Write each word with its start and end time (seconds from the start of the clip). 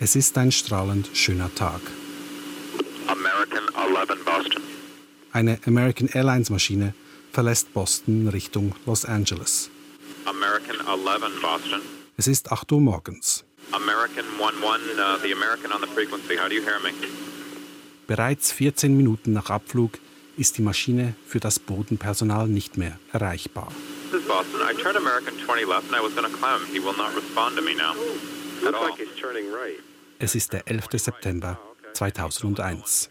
Es 0.00 0.14
ist 0.14 0.38
ein 0.38 0.52
strahlend 0.52 1.10
schöner 1.12 1.52
Tag. 1.56 1.80
American 3.08 3.64
11 3.74 4.24
Boston. 4.24 4.62
Eine 5.32 5.58
American 5.66 6.08
Airlines 6.08 6.50
Maschine 6.50 6.94
verlässt 7.32 7.74
Boston 7.74 8.28
Richtung 8.28 8.76
Los 8.86 9.04
Angeles. 9.04 9.70
American 10.24 10.76
11 10.86 11.40
Boston. 11.42 11.80
Es 12.16 12.28
ist 12.28 12.52
8 12.52 12.70
Uhr 12.70 12.80
morgens. 12.80 13.44
American 13.72 14.24
11, 14.38 14.62
uh, 14.62 15.20
the 15.20 15.32
American 15.32 15.72
on 15.72 15.80
the 15.80 15.88
frequency. 15.88 16.36
How 16.36 16.48
do 16.48 16.54
you 16.54 16.62
hear 16.62 16.78
me? 16.78 16.90
Bereits 18.06 18.52
14 18.52 18.96
Minuten 18.96 19.32
nach 19.32 19.50
Abflug 19.50 19.98
ist 20.36 20.58
die 20.58 20.62
Maschine 20.62 21.14
für 21.26 21.40
das 21.40 21.58
Bodenpersonal 21.58 22.46
nicht 22.46 22.76
mehr 22.76 23.00
erreichbar. 23.12 23.72
This 24.12 24.20
is 24.20 24.28
Boston. 24.28 24.60
I 24.62 24.80
turned 24.80 24.96
American 24.96 25.34
20 25.44 25.66
left 25.66 25.92
and 25.92 25.96
I 25.96 26.00
was 26.00 26.14
going 26.14 26.30
to 26.30 26.38
climb. 26.38 26.64
He 26.72 26.78
will 26.78 26.96
not 26.96 27.16
respond 27.16 27.56
to 27.56 27.62
me 27.62 27.74
now. 27.74 27.94
At 28.64 28.74
all. 28.74 28.88
Es 30.20 30.34
ist 30.34 30.52
der 30.52 30.66
11. 30.66 30.88
September 30.94 31.60
2001. 31.94 33.08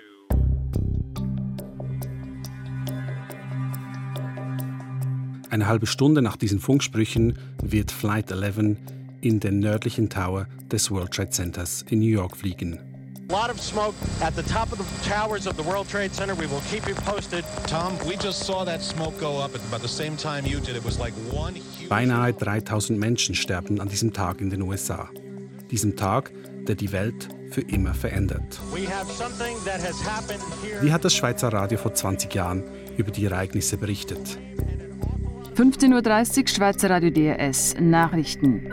Eine 5.49 5.67
halbe 5.67 5.87
Stunde 5.87 6.21
nach 6.21 6.35
diesen 6.35 6.59
Funksprüchen 6.59 7.39
wird 7.63 7.91
Flight 7.91 8.29
11 8.29 8.75
in 9.21 9.39
den 9.39 9.59
nördlichen 9.59 10.09
Tower 10.09 10.47
des 10.69 10.91
World 10.91 11.11
Trade 11.11 11.29
Centers 11.29 11.85
in 11.89 11.99
New 11.99 12.09
York 12.09 12.35
fliegen. 12.35 12.77
A 13.29 13.33
lot 13.33 13.49
of 13.49 13.61
smoke 13.61 13.95
at 14.21 14.35
the 14.35 14.43
top 14.43 14.73
of 14.73 14.77
the 14.77 15.09
towers 15.09 15.47
of 15.47 15.55
the 15.55 15.63
World 15.63 15.89
Trade 15.89 16.13
Center. 16.13 16.35
We 16.37 16.49
will 16.49 16.61
keep 16.69 16.89
you 16.89 16.95
posted. 16.95 17.45
Tom, 17.67 17.97
we 18.05 18.17
just 18.17 18.45
saw 18.45 18.65
that 18.65 18.81
smoke 18.81 19.17
go 19.17 19.39
up 19.39 19.55
at 19.55 19.61
about 19.71 19.81
the 19.81 19.87
same 19.87 20.17
time 20.17 20.45
you 20.45 20.59
did. 20.59 20.75
It 20.75 20.83
was 20.83 20.99
like 20.99 21.13
one 21.31 21.55
huge. 21.55 21.89
Beinahe 21.89 22.33
3000 22.33 22.99
Menschen 22.99 23.33
sterben 23.33 23.79
an 23.79 23.87
diesem 23.87 24.11
Tag 24.11 24.41
in 24.41 24.49
den 24.49 24.61
USA. 24.61 25.09
Diesem 25.71 25.95
Tag, 25.97 26.31
der 26.67 26.75
die 26.75 26.91
Welt 26.91 27.29
für 27.49 27.61
immer 27.61 27.93
verändert. 27.93 28.59
Wie 30.81 30.91
hat 30.91 31.05
das 31.05 31.15
Schweizer 31.15 31.49
Radio 31.49 31.77
vor 31.77 31.93
20 31.93 32.33
Jahren 32.33 32.63
über 32.97 33.11
die 33.11 33.25
Ereignisse 33.25 33.77
berichtet? 33.77 34.37
15.30 35.55 36.41
Uhr 36.41 36.47
Schweizer 36.47 36.89
Radio 36.89 37.09
DRS 37.09 37.75
Nachrichten. 37.79 38.69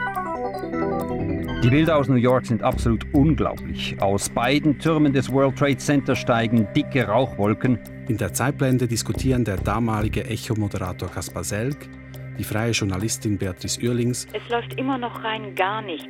Die 1.62 1.70
Bilder 1.70 1.97
aus 1.97 2.09
New 2.09 2.17
York 2.17 2.45
sind 2.45 2.62
absolut 2.62 3.06
unglaublich. 3.14 3.97
Aus 4.03 4.29
beiden 4.29 4.79
Türmen 4.79 5.14
des 5.14 5.33
World 5.33 5.56
Trade 5.56 5.79
Center 5.79 6.14
steigen 6.14 6.69
dicke 6.77 7.06
Rauchwolken. 7.06 7.79
In 8.06 8.19
der 8.19 8.34
Zeitblende 8.34 8.86
diskutieren 8.86 9.47
der 9.47 9.56
damalige 9.56 10.27
Echo-Moderator 10.27 11.11
Kaspar 11.11 11.42
Selk, 11.42 11.89
die 12.38 12.44
freie 12.44 12.72
Journalistin 12.72 13.38
Beatrice 13.38 13.80
Uerlings 13.80 14.27
Es 14.32 14.48
läuft 14.50 14.78
immer 14.78 14.98
noch 14.98 15.22
rein 15.24 15.54
gar 15.54 15.82
nichts. 15.82 16.08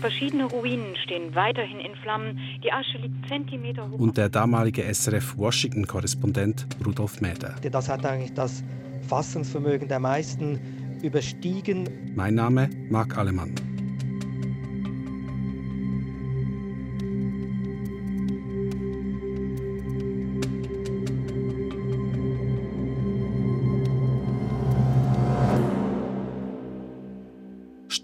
Verschiedene 0.00 0.44
Ruinen 0.44 0.96
stehen 0.96 1.34
weiterhin 1.34 1.80
in 1.80 1.94
Flammen. 1.96 2.38
Die 2.62 2.72
Asche 2.72 2.98
liegt 2.98 3.28
Zentimeter 3.28 3.88
hoch. 3.90 3.98
und 3.98 4.16
der 4.16 4.28
damalige 4.28 4.82
SRF-Washington-Korrespondent 4.82 6.66
Rudolf 6.84 7.20
Mäder. 7.20 7.54
Das 7.70 7.88
hat 7.88 8.04
eigentlich 8.04 8.34
das 8.34 8.62
Fassungsvermögen 9.08 9.88
der 9.88 10.00
meisten 10.00 10.58
überstiegen. 11.02 11.88
Mein 12.14 12.34
Name 12.34 12.70
Marc 12.90 13.16
Alemann. 13.16 13.54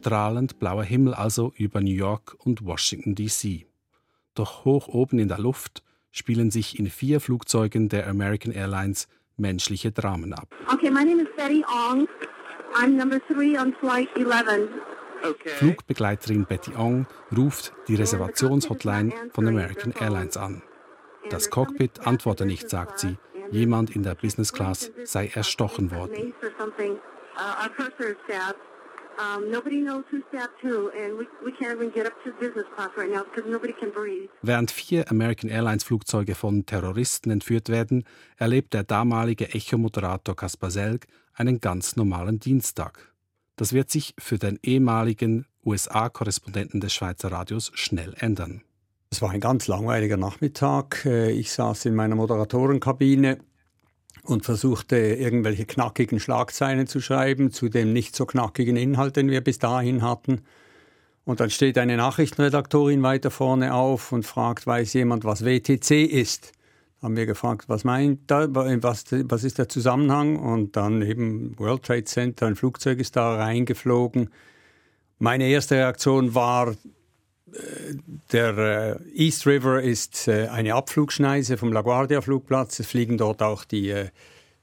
Strahlend 0.03 0.58
blauer 0.58 0.83
Himmel 0.83 1.14
also 1.14 1.53
über 1.56 1.81
New 1.81 1.95
York 1.95 2.34
und 2.41 2.67
Washington 2.67 3.14
DC. 3.14 3.67
Doch 4.34 4.64
hoch 4.64 4.89
oben 4.89 5.20
in 5.20 5.28
der 5.28 5.39
Luft 5.39 5.84
spielen 6.11 6.50
sich 6.50 6.77
in 6.81 6.91
vier 6.91 7.20
Flugzeugen 7.20 7.89
der 7.89 8.08
American 8.08 8.53
Airlines 8.53 9.06
menschliche 9.36 9.92
Dramen 9.92 10.33
ab. 10.33 10.53
Okay, 10.73 10.91
my 10.91 11.05
name 11.05 11.23
is 11.23 11.29
Betty 11.36 11.64
Ong. 11.68 12.08
I'm 12.74 12.96
number 12.96 13.20
three 13.29 13.57
on 13.57 13.74
flight 13.74 14.08
11. 14.17 14.70
Flugbegleiterin 15.58 16.46
Betty 16.46 16.74
Ong 16.74 17.07
ruft 17.36 17.73
die 17.86 17.95
Reservationshotline 17.95 19.12
von 19.30 19.46
American 19.46 19.92
Airlines 19.92 20.36
an. 20.36 20.62
Das 21.30 21.48
Cockpit 21.48 22.05
antworte 22.05 22.45
nicht, 22.45 22.68
sagt 22.68 22.98
sie. 22.98 23.18
Jemand 23.52 23.95
in 23.95 24.02
der 24.02 24.17
Business 24.17 24.52
Class 24.52 24.91
sei 25.05 25.30
erstochen 25.33 25.92
worden. 25.92 26.35
Names 29.18 29.28
or 29.28 29.52
something. 29.52 29.52
Our 29.52 29.52
purser 29.52 29.52
is 29.52 29.52
stabbed. 29.52 29.52
Nobody 29.52 29.80
knows 29.80 30.05
who 30.11 30.23
stabbed 30.28 30.61
who, 30.62 30.90
and 30.90 31.18
we, 31.18 31.27
we 31.45 31.52
can't 31.52 31.77
even 31.77 31.90
get 31.90 32.06
up 32.06 32.14
to 32.24 32.33
business 32.40 32.67
class 32.74 32.90
right 32.96 33.11
now 33.11 33.24
because 33.24 33.50
nobody 33.50 33.73
can 33.73 33.90
breathe. 33.90 34.28
Während 34.42 34.70
vier 34.70 35.05
American 35.11 35.50
Airlines 35.50 35.84
Flugzeuge 35.84 36.34
von 36.34 36.64
Terroristen 36.67 37.30
entführt 37.30 37.68
werden, 37.68 38.05
erlebt 38.39 38.73
der 38.74 38.84
damalige 38.84 39.55
Echo-Moderator 39.55 40.34
Kaspar 40.36 40.70
Selg 40.70 41.06
einen 41.34 41.61
ganz 41.61 41.96
normalen 41.96 42.39
Dienstag. 42.40 43.12
Das 43.56 43.73
wird 43.73 43.90
sich 43.90 44.14
für 44.18 44.39
den 44.39 44.58
ehemaligen 44.62 45.46
USA-Korrespondenten 45.64 46.80
des 46.80 46.92
Schweizer 46.94 47.30
Radios 47.30 47.70
schnell 47.74 48.14
ändern. 48.18 48.62
Es 49.11 49.20
war 49.20 49.30
ein 49.30 49.40
ganz 49.40 49.68
langweiliger 49.68 50.17
Nachmittag. 50.17 51.05
Äh, 51.05 51.30
Ich 51.33 51.52
saß 51.52 51.84
in 51.84 51.94
meiner 51.94 52.14
Moderatorenkabine 52.17 53.39
und 54.24 54.44
versuchte 54.44 54.96
irgendwelche 54.96 55.66
knackigen 55.66 56.20
Schlagzeilen 56.20 56.86
zu 56.86 57.00
schreiben 57.00 57.50
zu 57.50 57.68
dem 57.68 57.92
nicht 57.92 58.14
so 58.14 58.27
knackigen 58.27 58.77
Inhalt, 58.77 59.16
den 59.16 59.30
wir 59.30 59.40
bis 59.40 59.58
dahin 59.58 60.02
hatten. 60.02 60.42
Und 61.24 61.40
dann 61.40 61.50
steht 61.50 61.78
eine 61.78 61.96
Nachrichtenredaktorin 61.96 63.02
weiter 63.02 63.30
vorne 63.30 63.74
auf 63.74 64.12
und 64.12 64.27
fragt, 64.27 64.66
weiß 64.66 64.92
jemand, 64.94 65.24
was 65.24 65.44
WTC 65.44 66.05
ist? 66.05 66.52
Haben 67.00 67.16
wir 67.16 67.27
gefragt, 67.27 67.68
was 67.68 67.84
meint 67.84 68.20
da, 68.28 68.46
was, 68.48 69.05
was 69.11 69.44
ist 69.44 69.58
der 69.58 69.68
Zusammenhang? 69.68 70.36
Und 70.36 70.77
dann 70.77 71.02
eben 71.02 71.58
World 71.58 71.82
Trade 71.82 72.05
Center, 72.05 72.46
ein 72.46 72.56
Flugzeug 72.56 73.00
ist 73.00 73.16
da 73.16 73.36
reingeflogen. 73.36 74.30
Meine 75.18 75.46
erste 75.46 75.77
Reaktion 75.77 76.34
war, 76.34 76.74
der 78.33 78.58
äh, 78.58 78.96
East 79.14 79.46
River 79.46 79.83
ist 79.83 80.29
äh, 80.29 80.48
eine 80.48 80.74
Abflugschneise 80.74 81.57
vom 81.57 81.73
LaGuardia 81.73 82.20
Flugplatz. 82.20 82.79
Es 82.80 82.86
fliegen 82.86 83.18
dort 83.18 83.42
auch 83.42 83.64
die 83.64 83.90
äh, 83.90 84.11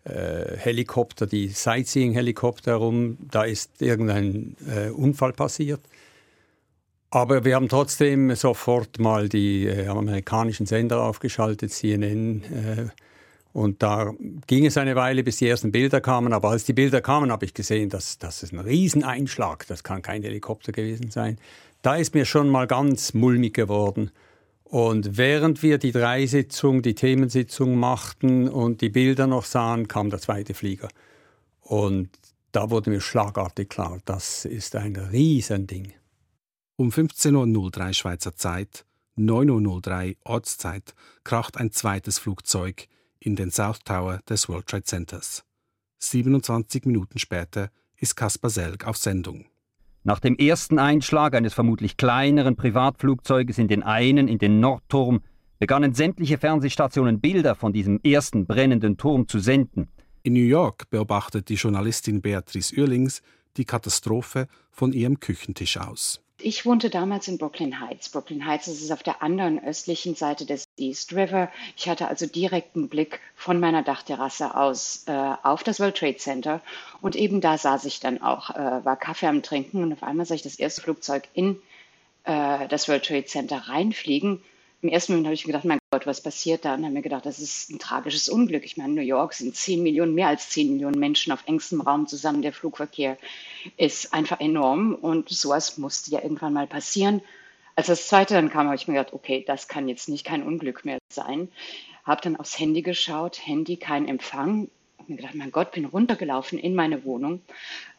Helikopter, 0.03 1.27
die 1.27 1.49
Sightseeing-Helikopter 1.49 2.71
herum. 2.71 3.17
Da 3.29 3.43
ist 3.43 3.81
irgendein 3.81 4.55
Unfall 4.95 5.33
passiert. 5.33 5.81
Aber 7.11 7.45
wir 7.45 7.55
haben 7.55 7.69
trotzdem 7.69 8.33
sofort 8.35 8.97
mal 8.97 9.29
die 9.29 9.69
amerikanischen 9.87 10.65
Sender 10.65 11.03
aufgeschaltet, 11.03 11.71
CNN. 11.71 12.91
Und 13.51 13.83
da 13.83 14.13
ging 14.47 14.65
es 14.65 14.77
eine 14.77 14.95
Weile, 14.95 15.23
bis 15.23 15.37
die 15.37 15.47
ersten 15.47 15.71
Bilder 15.71 16.01
kamen. 16.01 16.33
Aber 16.33 16.49
als 16.49 16.63
die 16.63 16.73
Bilder 16.73 17.01
kamen, 17.01 17.31
habe 17.31 17.45
ich 17.45 17.53
gesehen, 17.53 17.89
dass 17.89 18.17
das 18.17 18.41
ist 18.41 18.53
ein 18.53 18.59
Rieseneinschlag. 18.59 19.67
Das 19.67 19.83
kann 19.83 20.01
kein 20.01 20.23
Helikopter 20.23 20.71
gewesen 20.71 21.11
sein. 21.11 21.37
Da 21.81 21.95
ist 21.95 22.13
mir 22.13 22.25
schon 22.25 22.49
mal 22.49 22.67
ganz 22.67 23.13
mulmig 23.13 23.53
geworden. 23.53 24.11
Und 24.63 25.17
während 25.17 25.63
wir 25.63 25.77
die 25.77 25.91
Dreisitzung, 25.91 26.81
die 26.81 26.93
Themensitzung 26.93 27.75
machten 27.75 28.47
und 28.47 28.81
die 28.81 28.89
Bilder 28.89 29.25
noch 29.27 29.45
sahen, 29.45 29.87
kam 29.87 30.09
der 30.09 30.19
zweite 30.19 30.53
Flieger. 30.53 30.89
Und 31.61 32.09
da 32.51 32.69
wurde 32.69 32.89
mir 32.89 33.01
schlagartig 33.01 33.69
klar, 33.69 33.99
das 34.05 34.45
ist 34.45 34.75
ein 34.75 34.95
Riesending. 34.95 35.93
Um 36.75 36.89
15.03 36.89 37.87
Uhr 37.87 37.93
Schweizer 37.93 38.35
Zeit, 38.35 38.85
9.03 39.17 40.09
Uhr 40.09 40.15
Ortszeit, 40.23 40.93
kracht 41.23 41.57
ein 41.57 41.71
zweites 41.71 42.19
Flugzeug 42.19 42.87
in 43.19 43.35
den 43.35 43.51
South 43.51 43.79
Tower 43.83 44.19
des 44.29 44.49
World 44.49 44.67
Trade 44.67 44.83
Centers. 44.83 45.43
27 45.99 46.85
Minuten 46.85 47.19
später 47.19 47.71
ist 47.97 48.15
Kaspar 48.15 48.49
Selg 48.49 48.87
auf 48.87 48.97
Sendung. 48.97 49.45
Nach 50.03 50.19
dem 50.19 50.37
ersten 50.37 50.79
Einschlag 50.79 51.35
eines 51.35 51.53
vermutlich 51.53 51.97
kleineren 51.97 52.55
Privatflugzeuges 52.55 53.57
in 53.57 53.67
den 53.67 53.83
einen, 53.83 54.27
in 54.27 54.37
den 54.37 54.59
Nordturm, 54.59 55.21
begannen 55.59 55.93
sämtliche 55.93 56.37
Fernsehstationen 56.37 57.19
Bilder 57.19 57.53
von 57.53 57.73
diesem 57.73 57.99
ersten 58.01 58.45
brennenden 58.45 58.97
Turm 58.97 59.27
zu 59.27 59.39
senden. 59.39 59.89
In 60.23 60.33
New 60.33 60.39
York 60.39 60.89
beobachtet 60.89 61.49
die 61.49 61.55
Journalistin 61.55 62.21
Beatrice 62.21 62.73
Uerlings 62.77 63.21
die 63.57 63.65
Katastrophe 63.65 64.47
von 64.71 64.93
ihrem 64.93 65.19
Küchentisch 65.19 65.77
aus. 65.77 66.21
Ich 66.41 66.65
wohnte 66.65 66.89
damals 66.89 67.27
in 67.27 67.37
Brooklyn 67.37 67.81
Heights. 67.81 68.09
Brooklyn 68.09 68.45
Heights 68.45 68.67
ist 68.67 68.91
auf 68.91 69.03
der 69.03 69.21
anderen 69.21 69.61
östlichen 69.61 70.15
Seite 70.15 70.45
des 70.45 70.65
East 70.77 71.13
River. 71.13 71.51
Ich 71.75 71.89
hatte 71.89 72.07
also 72.07 72.27
direkten 72.27 72.87
Blick 72.87 73.19
von 73.35 73.59
meiner 73.59 73.83
Dachterrasse 73.83 74.55
aus 74.55 75.03
äh, 75.07 75.11
auf 75.11 75.63
das 75.63 75.79
World 75.81 75.97
Trade 75.97 76.17
Center. 76.17 76.61
Und 77.01 77.17
eben 77.17 77.41
da 77.41 77.57
saß 77.57 77.83
ich 77.85 77.99
dann 77.99 78.21
auch, 78.21 78.51
äh, 78.51 78.85
war 78.85 78.95
Kaffee 78.95 79.27
am 79.27 79.43
Trinken 79.43 79.83
und 79.83 79.91
auf 79.91 80.03
einmal 80.03 80.25
sah 80.25 80.35
ich 80.35 80.41
das 80.41 80.57
erste 80.57 80.81
Flugzeug 80.81 81.27
in 81.33 81.61
äh, 82.23 82.67
das 82.69 82.87
World 82.87 83.05
Trade 83.05 83.25
Center 83.25 83.57
reinfliegen. 83.67 84.41
Im 84.81 84.89
ersten 84.89 85.11
Moment 85.11 85.27
habe 85.27 85.33
ich 85.33 85.45
mir 85.45 85.51
gedacht, 85.51 85.65
mein 85.65 85.79
Gott, 85.91 86.07
was 86.07 86.21
passiert 86.21 86.63
da? 86.63 86.75
Und 86.75 86.85
habe 86.85 86.93
mir 86.93 87.01
gedacht, 87.01 87.25
das 87.25 87.39
ist 87.39 87.69
ein 87.69 87.79
tragisches 87.79 88.29
Unglück. 88.29 88.63
Ich 88.63 88.77
meine, 88.77 88.93
New 88.93 89.01
York 89.01 89.33
sind 89.33 89.53
10 89.55 89.83
Millionen, 89.83 90.13
mehr 90.13 90.29
als 90.29 90.49
10 90.51 90.71
Millionen 90.71 90.99
Menschen 90.99 91.33
auf 91.33 91.43
engstem 91.47 91.81
Raum 91.81 92.07
zusammen. 92.07 92.41
Der 92.41 92.53
Flugverkehr 92.53 93.17
ist 93.75 94.13
einfach 94.13 94.39
enorm 94.39 94.95
und 94.95 95.27
sowas 95.29 95.77
musste 95.77 96.11
ja 96.11 96.21
irgendwann 96.21 96.53
mal 96.53 96.67
passieren. 96.67 97.21
als 97.75 97.87
das 97.87 98.07
zweite 98.07 98.33
dann 98.35 98.49
kam, 98.49 98.67
habe 98.67 98.75
ich 98.75 98.87
mir 98.87 98.95
gedacht, 98.95 99.13
okay, 99.13 99.43
das 99.45 99.67
kann 99.67 99.89
jetzt 99.89 100.07
nicht 100.07 100.25
kein 100.25 100.43
Unglück 100.43 100.85
mehr 100.85 100.99
sein. 101.11 101.49
Habe 102.05 102.21
dann 102.21 102.37
aufs 102.37 102.57
Handy 102.57 102.81
geschaut, 102.81 103.45
Handy 103.45 103.75
kein 103.77 104.07
Empfang. 104.07 104.69
Habe 105.09 105.17
gedacht, 105.17 105.35
mein 105.35 105.51
Gott, 105.51 105.71
bin 105.71 105.85
runtergelaufen 105.85 106.59
in 106.59 106.75
meine 106.75 107.03
Wohnung, 107.03 107.41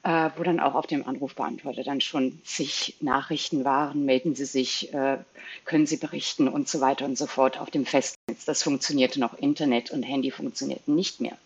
äh, 0.04 0.30
wo 0.36 0.44
dann 0.44 0.60
auch 0.60 0.74
auf 0.76 0.86
dem 0.86 1.06
Anrufbeantworter 1.08 1.82
dann 1.82 2.00
schon 2.00 2.40
zig 2.44 2.94
Nachrichten 3.00 3.64
waren, 3.64 4.04
melden 4.04 4.36
Sie 4.36 4.44
sich, 4.44 4.94
äh, 4.94 5.18
können 5.64 5.86
Sie 5.86 5.96
berichten 5.96 6.46
und 6.46 6.68
so 6.68 6.80
weiter 6.80 7.06
und 7.06 7.18
so 7.18 7.26
fort 7.26 7.58
auf 7.58 7.68
dem 7.68 7.84
Festnetz. 7.84 8.44
Das 8.44 8.62
funktionierte 8.62 9.18
noch, 9.18 9.34
Internet 9.36 9.90
und 9.90 10.04
Handy 10.04 10.30
funktionierten 10.30 10.94
nicht 10.94 11.20
mehr. 11.20 11.36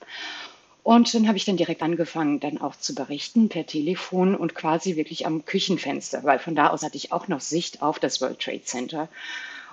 Und 0.82 1.14
dann 1.14 1.28
habe 1.28 1.38
ich 1.38 1.46
dann 1.46 1.56
direkt 1.56 1.82
angefangen, 1.82 2.40
dann 2.40 2.60
auch 2.60 2.76
zu 2.76 2.94
berichten 2.94 3.48
per 3.48 3.64
Telefon 3.64 4.34
und 4.34 4.54
quasi 4.54 4.96
wirklich 4.96 5.24
am 5.24 5.46
Küchenfenster, 5.46 6.24
weil 6.24 6.38
von 6.38 6.54
da 6.54 6.68
aus 6.68 6.82
hatte 6.82 6.98
ich 6.98 7.10
auch 7.10 7.26
noch 7.28 7.40
Sicht 7.40 7.80
auf 7.80 7.98
das 7.98 8.20
World 8.20 8.38
Trade 8.38 8.64
Center. 8.64 9.08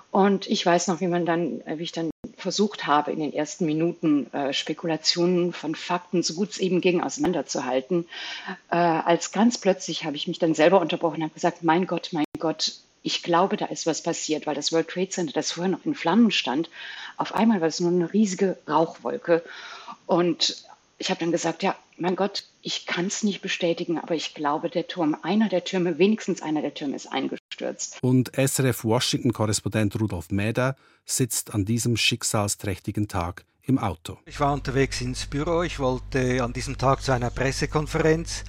Und 0.10 0.48
ich 0.48 0.66
weiß 0.66 0.88
noch, 0.88 1.02
wie 1.02 1.08
man 1.08 1.26
dann, 1.26 1.62
wie 1.66 1.84
ich 1.84 1.92
dann 1.92 2.11
versucht 2.42 2.88
habe, 2.88 3.12
in 3.12 3.20
den 3.20 3.34
ersten 3.34 3.66
Minuten 3.66 4.32
äh, 4.34 4.54
Spekulationen 4.54 5.54
von 5.54 5.76
Fakten, 5.76 6.24
so 6.24 6.34
gut 6.34 6.52
es 6.52 6.58
eben 6.58 6.82
ging, 6.82 7.02
auseinanderzuhalten. 7.02 8.06
Äh, 8.70 8.76
als 8.76 9.32
ganz 9.32 9.58
plötzlich 9.58 10.04
habe 10.06 10.16
ich 10.16 10.28
mich 10.28 10.40
dann 10.40 10.54
selber 10.54 10.82
unterbrochen 10.82 11.18
und 11.18 11.24
habe 11.24 11.34
gesagt, 11.34 11.64
mein 11.64 11.88
Gott, 11.88 12.10
mein 12.12 12.26
Gott, 12.40 12.74
ich 13.04 13.24
glaube, 13.24 13.58
da 13.58 13.66
ist 13.66 13.88
was 13.88 14.04
passiert, 14.04 14.46
weil 14.46 14.56
das 14.56 14.72
World 14.72 14.88
Trade 14.88 15.10
Center, 15.10 15.34
das 15.34 15.52
vorher 15.52 15.72
noch 15.72 15.86
in 15.86 15.96
Flammen 15.96 16.32
stand, 16.32 16.70
auf 17.18 17.34
einmal 17.34 17.62
war 17.62 17.68
es 17.68 17.80
nur 17.80 17.92
eine 17.92 18.14
riesige 18.14 18.58
Rauchwolke. 18.68 19.44
Und 20.06 20.64
ich 21.02 21.10
habe 21.10 21.20
dann 21.20 21.32
gesagt, 21.32 21.64
ja, 21.64 21.76
mein 21.98 22.16
Gott, 22.16 22.46
ich 22.62 22.86
kann 22.86 23.08
es 23.08 23.24
nicht 23.24 23.42
bestätigen, 23.42 23.98
aber 23.98 24.14
ich 24.14 24.36
glaube, 24.36 24.70
der 24.70 24.88
Turm, 24.88 25.18
einer 25.24 25.50
der 25.50 25.64
Türme, 25.64 25.98
wenigstens 25.98 26.44
einer 26.44 26.62
der 26.62 26.76
Türme 26.76 26.96
ist 26.96 27.12
eingestürzt. 27.12 27.98
Und 28.04 28.32
SRF 28.36 28.84
Washington-Korrespondent 28.84 30.00
Rudolf 30.00 30.30
Mäder 30.30 30.76
sitzt 31.06 31.56
an 31.56 31.66
diesem 31.66 31.98
schicksalsträchtigen 31.98 33.08
Tag 33.08 33.46
im 33.64 33.80
Auto. 33.80 34.20
Ich 34.28 34.40
war 34.40 34.54
unterwegs 34.54 35.02
ins 35.02 35.26
Büro. 35.26 35.64
Ich 35.64 35.80
wollte 35.80 36.44
an 36.44 36.54
diesem 36.54 36.78
Tag 36.78 37.02
zu 37.02 37.12
einer 37.14 37.32
Pressekonferenz. 37.32 38.44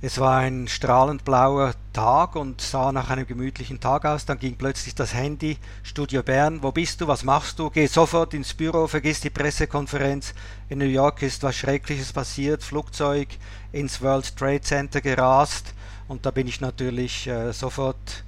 Es 0.00 0.20
war 0.20 0.36
ein 0.38 0.68
strahlend 0.68 1.24
blauer 1.24 1.74
Tag 1.92 2.36
und 2.36 2.60
sah 2.60 2.92
nach 2.92 3.10
einem 3.10 3.26
gemütlichen 3.26 3.80
Tag 3.80 4.04
aus. 4.04 4.24
Dann 4.26 4.38
ging 4.38 4.54
plötzlich 4.54 4.94
das 4.94 5.12
Handy, 5.12 5.56
Studio 5.82 6.22
Bern, 6.22 6.62
wo 6.62 6.70
bist 6.70 7.00
du, 7.00 7.08
was 7.08 7.24
machst 7.24 7.58
du? 7.58 7.68
Geh 7.68 7.86
sofort 7.86 8.32
ins 8.32 8.54
Büro, 8.54 8.86
vergiss 8.86 9.20
die 9.20 9.30
Pressekonferenz. 9.30 10.34
In 10.68 10.78
New 10.78 10.84
York 10.84 11.22
ist 11.22 11.42
was 11.42 11.56
Schreckliches 11.56 12.12
passiert, 12.12 12.62
Flugzeug 12.62 13.26
ins 13.72 14.00
World 14.00 14.36
Trade 14.36 14.60
Center 14.60 15.00
gerast 15.00 15.74
und 16.06 16.24
da 16.24 16.30
bin 16.30 16.46
ich 16.46 16.60
natürlich 16.60 17.26
äh, 17.26 17.52
sofort 17.52 18.24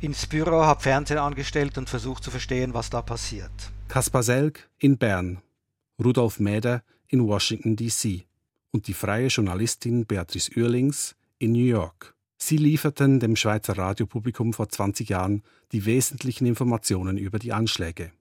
ins 0.00 0.26
Büro, 0.26 0.64
habe 0.64 0.80
Fernsehen 0.80 1.18
angestellt 1.18 1.78
und 1.78 1.88
versucht 1.88 2.24
zu 2.24 2.32
verstehen, 2.32 2.74
was 2.74 2.90
da 2.90 3.02
passiert. 3.02 3.52
Kaspar 3.86 4.24
Selg 4.24 4.68
in 4.80 4.98
Bern, 4.98 5.42
Rudolf 6.02 6.40
Mäder 6.40 6.82
in 7.06 7.24
Washington, 7.24 7.76
D.C 7.76 8.27
und 8.72 8.86
die 8.86 8.94
freie 8.94 9.28
Journalistin 9.28 10.06
Beatrice 10.06 10.50
Uerlings 10.56 11.16
in 11.38 11.52
New 11.52 11.64
York. 11.64 12.14
Sie 12.36 12.56
lieferten 12.56 13.20
dem 13.20 13.34
Schweizer 13.34 13.76
Radiopublikum 13.76 14.52
vor 14.52 14.68
20 14.68 15.08
Jahren 15.08 15.42
die 15.72 15.84
wesentlichen 15.86 16.46
Informationen 16.46 17.18
über 17.18 17.38
die 17.38 17.52
Anschläge. 17.52 18.12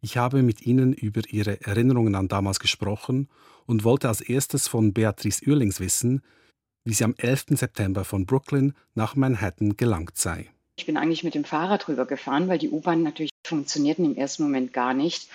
Ich 0.00 0.16
habe 0.16 0.42
mit 0.42 0.66
ihnen 0.66 0.92
über 0.92 1.22
ihre 1.28 1.60
Erinnerungen 1.60 2.16
an 2.16 2.26
damals 2.26 2.58
gesprochen 2.58 3.28
und 3.66 3.84
wollte 3.84 4.08
als 4.08 4.20
erstes 4.20 4.66
von 4.66 4.92
Beatrice 4.92 5.46
Uerlings 5.46 5.78
wissen, 5.78 6.22
wie 6.84 6.92
sie 6.92 7.04
am 7.04 7.14
11. 7.16 7.46
September 7.50 8.04
von 8.04 8.26
Brooklyn 8.26 8.74
nach 8.94 9.14
Manhattan 9.14 9.76
gelangt 9.76 10.16
sei. 10.16 10.50
Ich 10.76 10.86
bin 10.86 10.96
eigentlich 10.96 11.22
mit 11.22 11.36
dem 11.36 11.44
Fahrrad 11.44 11.86
rübergefahren, 11.86 12.48
weil 12.48 12.58
die 12.58 12.70
U-Bahn 12.70 13.04
natürlich 13.04 13.30
funktionierten 13.46 14.04
im 14.04 14.16
ersten 14.16 14.42
Moment 14.42 14.72
gar 14.72 14.94
nicht. 14.94 15.28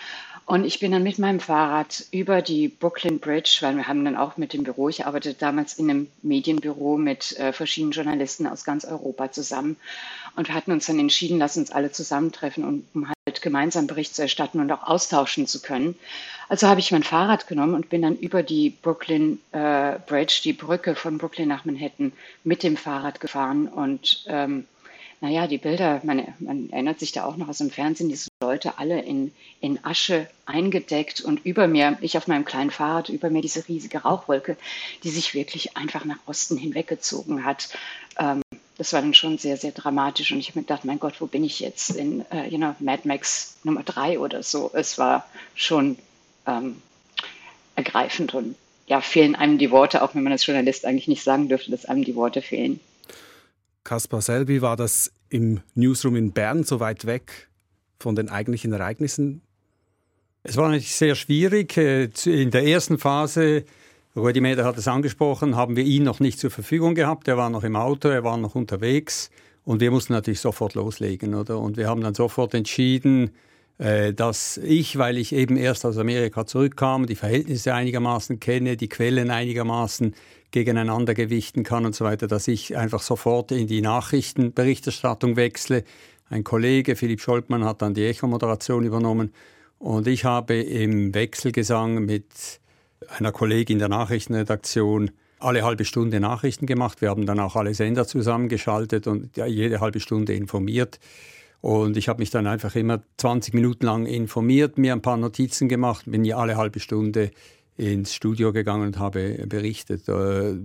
Und 0.48 0.64
ich 0.64 0.80
bin 0.80 0.94
dann 0.94 1.04
mit 1.04 1.20
meinem 1.20 1.42
Fahrrad 1.42 2.06
über 2.12 2.42
die 2.42 2.70
Brooklyn 2.70 3.20
Bridge, 3.20 3.58
weil 3.60 3.76
wir 3.76 3.86
haben 3.86 4.06
dann 4.06 4.16
auch 4.16 4.38
mit 4.38 4.54
dem 4.54 4.64
Büro, 4.64 4.88
ich 4.88 5.06
arbeitete 5.06 5.38
damals 5.38 5.74
in 5.74 5.90
einem 5.90 6.08
Medienbüro 6.22 6.98
mit 6.98 7.38
äh, 7.38 7.52
verschiedenen 7.52 7.92
Journalisten 7.92 8.48
aus 8.48 8.64
ganz 8.64 8.86
Europa 8.86 9.30
zusammen. 9.30 9.76
Und 10.38 10.48
wir 10.48 10.56
hatten 10.56 10.72
uns 10.72 10.86
dann 10.86 11.00
entschieden, 11.00 11.38
lass 11.38 11.58
uns 11.58 11.70
alle 11.70 11.92
zusammentreffen, 11.92 12.64
um, 12.64 12.86
um 12.94 13.10
halt 13.10 13.42
gemeinsam 13.42 13.88
Bericht 13.88 14.16
zu 14.16 14.22
erstatten 14.22 14.62
und 14.62 14.72
auch 14.72 14.84
austauschen 14.84 15.48
zu 15.48 15.62
können. 15.62 15.96
Also 16.48 16.70
habe 16.70 16.80
ich 16.80 16.94
mein 16.94 17.04
Fahrrad 17.04 17.48
genommen 17.48 17.74
und 17.74 17.90
bin 17.90 18.02
dann 18.02 18.16
über 18.16 18.42
die 18.42 18.70
Brooklyn 18.70 19.42
äh, 19.52 20.00
Bridge, 20.08 20.40
die 20.46 20.54
Brücke 20.54 20.96
von 20.96 21.18
Brooklyn 21.18 21.50
nach 21.50 21.66
Manhattan, 21.66 22.14
mit 22.46 22.64
dem 22.64 22.78
Fahrrad 22.78 23.20
gefahren 23.20 23.68
und 23.68 24.24
ähm, 24.28 24.66
naja, 25.20 25.48
die 25.48 25.58
Bilder, 25.58 26.00
man, 26.04 26.24
man, 26.40 26.70
erinnert 26.70 27.00
sich 27.00 27.12
da 27.12 27.26
auch 27.26 27.38
noch 27.38 27.50
aus 27.50 27.58
dem 27.58 27.72
Fernsehen, 27.72 28.10
diese 28.10 28.30
Leute 28.42 28.78
alle 28.78 29.02
in, 29.02 29.32
in 29.60 29.84
Asche 29.84 30.28
eingedeckt 30.46 31.22
und 31.22 31.44
über 31.44 31.68
mir, 31.68 31.98
ich 32.02 32.18
auf 32.18 32.28
meinem 32.28 32.46
kleinen 32.46 32.70
Fahrrad, 32.70 33.10
über 33.10 33.30
mir 33.32 33.42
diese 33.42 33.68
riesige 33.68 34.00
Rauchwolke, 34.00 34.58
die 35.04 35.10
sich 35.10 35.34
wirklich 35.34 35.76
einfach 35.76 36.06
nach 36.06 36.20
Osten 36.28 36.58
hinweggezogen 36.58 37.46
hat. 37.46 37.70
Ähm, 38.20 38.42
das 38.78 38.94
war 38.94 39.02
dann 39.02 39.16
schon 39.16 39.40
sehr, 39.40 39.58
sehr 39.58 39.72
dramatisch 39.72 40.32
und 40.32 40.38
ich 40.38 40.50
habe 40.50 40.60
mir 40.60 40.66
gedacht, 40.66 40.86
mein 40.86 41.00
Gott, 41.00 41.20
wo 41.20 41.26
bin 41.26 41.44
ich 41.44 41.60
jetzt 41.60 41.90
in, 41.90 42.24
äh, 42.32 42.48
you 42.48 42.58
know, 42.58 42.76
Mad 42.80 43.08
Max 43.08 43.58
Nummer 43.64 43.82
drei 43.82 44.20
oder 44.20 44.44
so. 44.44 44.70
Es 44.74 45.00
war 45.00 45.28
schon 45.56 45.98
ähm, 46.46 46.80
ergreifend 47.76 48.36
und 48.36 48.56
ja, 48.86 49.02
fehlen 49.02 49.36
einem 49.36 49.58
die 49.58 49.72
Worte, 49.72 50.04
auch 50.04 50.14
wenn 50.14 50.24
man 50.24 50.32
als 50.32 50.46
Journalist 50.46 50.86
eigentlich 50.86 51.08
nicht 51.08 51.24
sagen 51.24 51.50
dürfte, 51.50 51.72
dass 51.72 51.86
einem 51.86 52.04
die 52.04 52.16
Worte 52.16 52.44
fehlen. 52.44 52.80
Kaspar 53.88 54.22
Selby, 54.22 54.62
war 54.62 54.76
das 54.76 55.14
im 55.30 55.62
Newsroom 55.74 56.18
in 56.18 56.34
Bern 56.34 56.66
so 56.66 56.82
weit 56.82 57.06
weg 57.06 57.48
von 58.02 58.18
den 58.18 58.28
eigentlichen 58.28 58.74
Ereignissen? 58.74 59.42
Es 60.44 60.58
war 60.58 60.66
natürlich 60.66 60.94
sehr 60.94 61.16
schwierig. 61.16 61.78
Äh, 61.78 62.10
in 62.26 62.52
der 62.52 62.66
ersten 62.66 62.98
Phase, 62.98 63.64
Rudi 64.14 64.42
Meder 64.42 64.66
hat 64.66 64.78
es 64.78 64.90
angesprochen, 64.90 65.56
haben 65.56 65.78
wir 65.78 65.86
ihn 65.86 66.04
noch 66.04 66.20
nicht 66.20 66.38
zur 66.38 66.52
Verfügung 66.52 66.96
gehabt. 66.96 67.30
Er 67.30 67.38
war 67.38 67.50
noch 67.50 67.64
im 67.64 67.78
Auto, 67.78 68.10
er 68.10 68.26
war 68.26 68.36
noch 68.36 68.56
unterwegs 68.56 69.30
und 69.64 69.80
wir 69.80 69.90
mussten 69.90 70.12
natürlich 70.12 70.42
sofort 70.42 70.74
loslegen, 70.74 71.34
oder? 71.34 71.58
Und 71.58 71.78
wir 71.78 71.88
haben 71.88 72.02
dann 72.02 72.14
sofort 72.14 72.54
entschieden, 72.56 73.32
äh, 73.78 74.14
dass 74.14 74.58
ich, 74.58 74.98
weil 74.98 75.18
ich 75.18 75.32
eben 75.34 75.56
erst 75.56 75.86
aus 75.86 75.98
Amerika 75.98 76.46
zurückkam, 76.46 77.06
die 77.06 77.16
Verhältnisse 77.16 77.74
einigermaßen 77.74 78.42
kenne, 78.42 78.76
die 78.76 78.90
Quellen 78.90 79.30
einigermaßen 79.30 80.14
gegeneinander 80.52 81.14
gewichten 81.14 81.64
kann 81.64 81.86
und 81.86 81.96
so 81.96 82.06
weiter, 82.06 82.28
dass 82.28 82.48
ich 82.48 82.78
einfach 82.78 83.02
sofort 83.02 83.52
in 83.52 83.68
die 83.68 83.82
Nachrichtenberichterstattung 83.82 85.36
wechsle. 85.36 85.84
Ein 86.30 86.44
Kollege, 86.44 86.96
Philipp 86.96 87.22
Scholtmann, 87.22 87.64
hat 87.64 87.82
dann 87.82 87.94
die 87.94 88.06
Echo-Moderation 88.06 88.84
übernommen 88.84 89.34
und 89.80 90.08
ich 90.08 90.26
habe 90.26 90.56
im 90.56 91.14
Wechselgesang 91.14 92.06
mit 92.06 92.26
einer 93.10 93.32
Kollegin 93.32 93.80
der 93.80 93.90
Nachrichtenredaktion 93.90 95.12
alle 95.40 95.64
halbe 95.64 95.86
Stunde 95.86 96.20
Nachrichten 96.20 96.66
gemacht. 96.66 97.02
Wir 97.02 97.10
haben 97.10 97.26
dann 97.26 97.40
auch 97.40 97.56
alle 97.56 97.74
Sender 97.74 98.08
zusammengeschaltet 98.08 99.08
und 99.08 99.38
jede 99.38 99.80
halbe 99.80 100.00
Stunde 100.00 100.34
informiert. 100.34 101.00
Und 101.62 101.98
ich 101.98 102.08
habe 102.08 102.20
mich 102.20 102.30
dann 102.30 102.48
einfach 102.48 102.76
immer 102.76 103.02
20 103.18 103.54
Minuten 103.54 103.86
lang 103.86 104.06
informiert, 104.06 104.78
mir 104.78 104.94
ein 104.94 105.02
paar 105.02 105.18
Notizen 105.18 105.68
gemacht, 105.68 106.06
bin 106.08 106.24
ja 106.24 106.38
alle 106.38 106.56
halbe 106.56 106.80
Stunde 106.80 107.32
ins 107.78 108.14
Studio 108.14 108.52
gegangen 108.52 108.88
und 108.88 109.00
habe 109.00 109.46
berichtet. 109.48 110.08
Äh, 110.10 110.56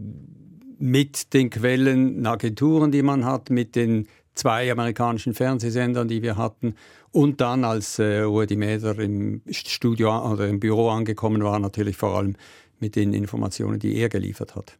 mit 0.78 1.32
den 1.32 1.50
Quellen, 1.50 2.26
Agenturen, 2.26 2.90
die 2.90 3.02
man 3.02 3.24
hat, 3.24 3.50
mit 3.50 3.76
den 3.76 4.08
zwei 4.34 4.70
amerikanischen 4.72 5.34
Fernsehsendern, 5.34 6.08
die 6.08 6.22
wir 6.22 6.36
hatten. 6.36 6.74
Und 7.12 7.40
dann, 7.40 7.64
als 7.64 7.98
äh, 7.98 8.22
Rudi 8.22 8.56
Mäder 8.56 8.98
im 8.98 9.42
Studio 9.50 10.32
oder 10.32 10.48
im 10.48 10.58
Büro 10.58 10.88
angekommen 10.88 11.44
war, 11.44 11.58
natürlich 11.58 11.96
vor 11.96 12.16
allem 12.16 12.34
mit 12.80 12.96
den 12.96 13.12
Informationen, 13.12 13.78
die 13.78 13.96
er 13.96 14.08
geliefert 14.08 14.56
hat. 14.56 14.78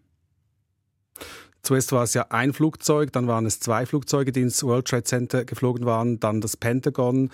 Zuerst 1.62 1.92
war 1.92 2.02
es 2.02 2.14
ja 2.14 2.26
ein 2.30 2.52
Flugzeug, 2.52 3.12
dann 3.12 3.28
waren 3.28 3.46
es 3.46 3.60
zwei 3.60 3.86
Flugzeuge, 3.86 4.32
die 4.32 4.40
ins 4.40 4.64
World 4.64 4.88
Trade 4.88 5.04
Center 5.04 5.44
geflogen 5.44 5.86
waren, 5.86 6.18
dann 6.18 6.40
das 6.40 6.56
Pentagon, 6.56 7.30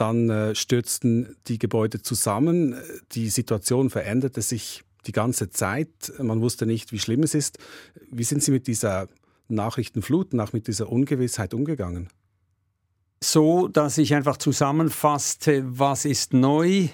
dann 0.00 0.30
äh, 0.30 0.54
stürzten 0.54 1.36
die 1.46 1.58
Gebäude 1.58 2.02
zusammen. 2.02 2.76
Die 3.12 3.28
Situation 3.28 3.90
veränderte 3.90 4.42
sich 4.42 4.84
die 5.06 5.12
ganze 5.12 5.50
Zeit. 5.50 6.12
Man 6.18 6.40
wusste 6.40 6.66
nicht, 6.66 6.92
wie 6.92 6.98
schlimm 6.98 7.22
es 7.22 7.34
ist. 7.34 7.58
Wie 8.10 8.24
sind 8.24 8.42
Sie 8.42 8.50
mit 8.50 8.66
dieser 8.66 9.08
Nachrichtenflut, 9.48 10.34
nach 10.34 10.52
mit 10.52 10.66
dieser 10.66 10.90
Ungewissheit 10.90 11.54
umgegangen? 11.54 12.08
So, 13.22 13.68
dass 13.68 13.98
ich 13.98 14.14
einfach 14.14 14.36
zusammenfasste, 14.36 15.64
was 15.66 16.04
ist 16.04 16.32
neu, 16.34 16.88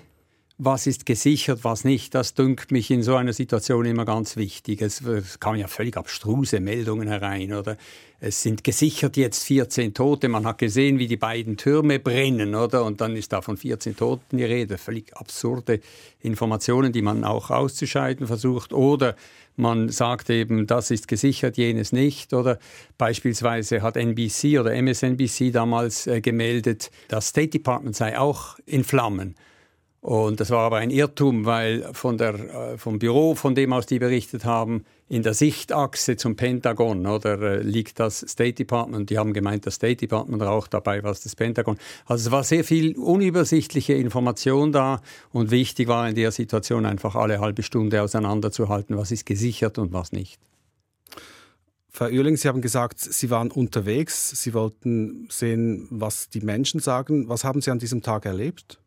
was 0.57 0.87
ist 0.87 1.05
gesichert, 1.05 1.65
was 1.65 1.85
nicht. 1.85 2.15
Das 2.15 2.35
dünkt 2.35 2.71
mich 2.71 2.91
in 2.91 3.03
so 3.03 3.17
einer 3.17 3.33
Situation 3.33 3.85
immer 3.87 4.05
ganz 4.05 4.37
wichtig. 4.37 4.83
Es, 4.83 5.01
es 5.01 5.41
kamen 5.41 5.59
ja 5.59 5.67
völlig 5.67 5.97
abstruse 5.97 6.61
Meldungen 6.61 7.09
herein, 7.09 7.53
oder? 7.53 7.77
Es 8.21 8.41
sind 8.41 8.63
gesichert 8.63 9.17
jetzt 9.17 9.43
14 9.45 9.95
Tote. 9.95 10.29
Man 10.29 10.47
hat 10.47 10.59
gesehen, 10.59 10.99
wie 11.01 11.09
die 11.09 11.17
beiden 11.17 11.57
Türme 11.57 11.99
brennen, 11.99 12.55
oder? 12.55 12.85
Und 12.85 13.01
dann 13.01 13.17
ist 13.17 13.33
da 13.33 13.43
von 13.43 13.57
14 13.57 13.97
Toten 13.97 14.39
die 14.39 14.45
Rede. 14.45 14.79
Völlig 14.79 15.15
absurde 15.17 15.81
Informationen, 16.21 16.93
die 16.93 17.03
man 17.03 17.25
auch 17.25 17.51
auszuscheiden 17.51 18.29
versucht. 18.29 18.73
Oder 18.73 19.17
man 19.57 19.89
sagt 19.89 20.31
eben, 20.31 20.69
das 20.69 20.93
ist 20.93 21.09
gesichert, 21.09 21.57
jenes 21.57 21.91
nicht. 21.91 22.33
Oder 22.33 22.61
beispielsweise 22.97 23.83
hat 23.83 23.97
NBC 23.97 24.61
oder 24.61 24.73
MSNBC 24.73 25.51
damals 25.53 26.07
äh, 26.07 26.21
gemeldet, 26.21 26.93
das 27.09 27.29
State 27.29 27.49
Department 27.49 27.97
sei 27.97 28.17
auch 28.19 28.57
in 28.67 28.85
Flammen. 28.85 29.35
Und 30.05 30.39
das 30.39 30.51
war 30.51 30.59
aber 30.59 30.77
ein 30.77 30.91
Irrtum, 30.91 31.47
weil 31.47 31.89
von 31.95 32.19
der, 32.19 32.35
äh, 32.35 32.77
vom 32.77 32.99
Büro, 32.99 33.35
von 33.35 33.55
dem 33.55 33.73
aus 33.73 33.87
die 33.87 33.99
berichtet 33.99 34.45
haben, 34.45 34.85
in 35.09 35.23
der 35.23 35.33
Sichtachse 35.33 36.19
zum 36.19 36.37
Pentagon 36.37 37.07
oder 37.07 37.41
äh, 37.41 37.63
liegt 37.63 38.01
das 38.01 38.19
State 38.19 38.53
Department. 38.53 39.09
Die 39.09 39.17
haben 39.17 39.33
gemeint, 39.33 39.65
das 39.65 39.77
State 39.77 39.97
Department 39.97 40.43
raucht 40.43 40.75
dabei 40.75 41.03
was 41.03 41.23
das 41.23 41.35
Pentagon. 41.35 41.79
Also 42.05 42.27
es 42.27 42.31
war 42.31 42.45
sehr 42.45 42.65
viel 42.65 42.99
unübersichtliche 42.99 43.95
Information 43.95 44.73
da 44.73 45.01
und 45.33 45.51
wichtig 45.51 45.89
war 45.89 46.07
in 46.07 46.15
der 46.15 46.33
Situation 46.33 46.85
einfach 46.85 47.15
alle 47.15 47.41
halbe 47.41 47.63
Stunde 47.63 48.03
auseinanderzuhalten, 48.03 48.99
was 48.99 49.11
ist 49.11 49.25
gesichert 49.25 49.79
und 49.79 49.95
was 49.95 50.13
nicht. 50.13 50.39
Frau 51.89 52.09
Oehling, 52.09 52.37
Sie 52.37 52.49
haben 52.49 52.61
gesagt, 52.61 53.01
Sie 53.01 53.31
waren 53.31 53.51
unterwegs, 53.51 54.33
Sie 54.39 54.53
wollten 54.53 55.29
sehen, 55.31 55.87
was 55.89 56.29
die 56.29 56.43
Menschen 56.43 56.81
sagen. 56.81 57.27
Was 57.31 57.43
haben 57.43 57.63
Sie 57.63 57.71
an 57.71 57.79
diesem 57.79 58.03
Tag 58.03 58.27
erlebt? 58.27 58.84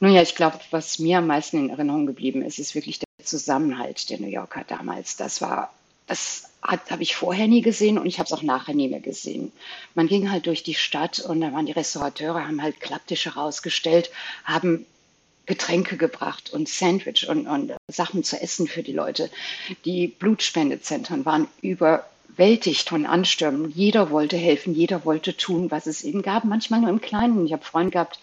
Nun 0.00 0.12
ja, 0.12 0.22
ich 0.22 0.34
glaube, 0.34 0.58
was 0.70 0.98
mir 0.98 1.18
am 1.18 1.26
meisten 1.26 1.58
in 1.58 1.70
Erinnerung 1.70 2.06
geblieben 2.06 2.42
ist, 2.42 2.58
ist 2.58 2.74
wirklich 2.74 2.98
der 2.98 3.24
Zusammenhalt 3.24 4.10
der 4.10 4.20
New 4.20 4.28
Yorker 4.28 4.64
damals. 4.66 5.16
Das 5.16 5.40
war, 5.40 5.72
das 6.06 6.50
habe 6.62 7.02
ich 7.02 7.16
vorher 7.16 7.48
nie 7.48 7.62
gesehen 7.62 7.98
und 7.98 8.06
ich 8.06 8.18
habe 8.18 8.26
es 8.26 8.32
auch 8.32 8.42
nachher 8.42 8.74
nie 8.74 8.88
mehr 8.88 9.00
gesehen. 9.00 9.52
Man 9.94 10.06
ging 10.06 10.30
halt 10.30 10.46
durch 10.46 10.62
die 10.62 10.74
Stadt 10.74 11.18
und 11.20 11.40
da 11.40 11.52
waren 11.52 11.66
die 11.66 11.72
Restaurateure, 11.72 12.46
haben 12.46 12.62
halt 12.62 12.80
Klapptische 12.80 13.34
rausgestellt, 13.34 14.10
haben 14.44 14.86
Getränke 15.46 15.96
gebracht 15.96 16.50
und 16.50 16.68
Sandwich 16.68 17.28
und, 17.28 17.46
und 17.46 17.72
Sachen 17.88 18.24
zu 18.24 18.40
essen 18.40 18.66
für 18.66 18.82
die 18.82 18.92
Leute. 18.92 19.30
Die 19.84 20.08
Blutspendezentren 20.08 21.24
waren 21.24 21.48
über 21.62 22.04
überwältigt 22.36 22.88
von 22.88 23.06
Anstürmen. 23.06 23.70
Jeder 23.70 24.10
wollte 24.10 24.36
helfen, 24.36 24.74
jeder 24.74 25.04
wollte 25.04 25.36
tun, 25.36 25.70
was 25.70 25.86
es 25.86 26.04
eben 26.04 26.22
gab, 26.22 26.44
manchmal 26.44 26.80
nur 26.80 26.90
im 26.90 27.00
Kleinen. 27.00 27.46
Ich 27.46 27.52
habe 27.52 27.64
Freunde 27.64 27.92
gehabt, 27.92 28.18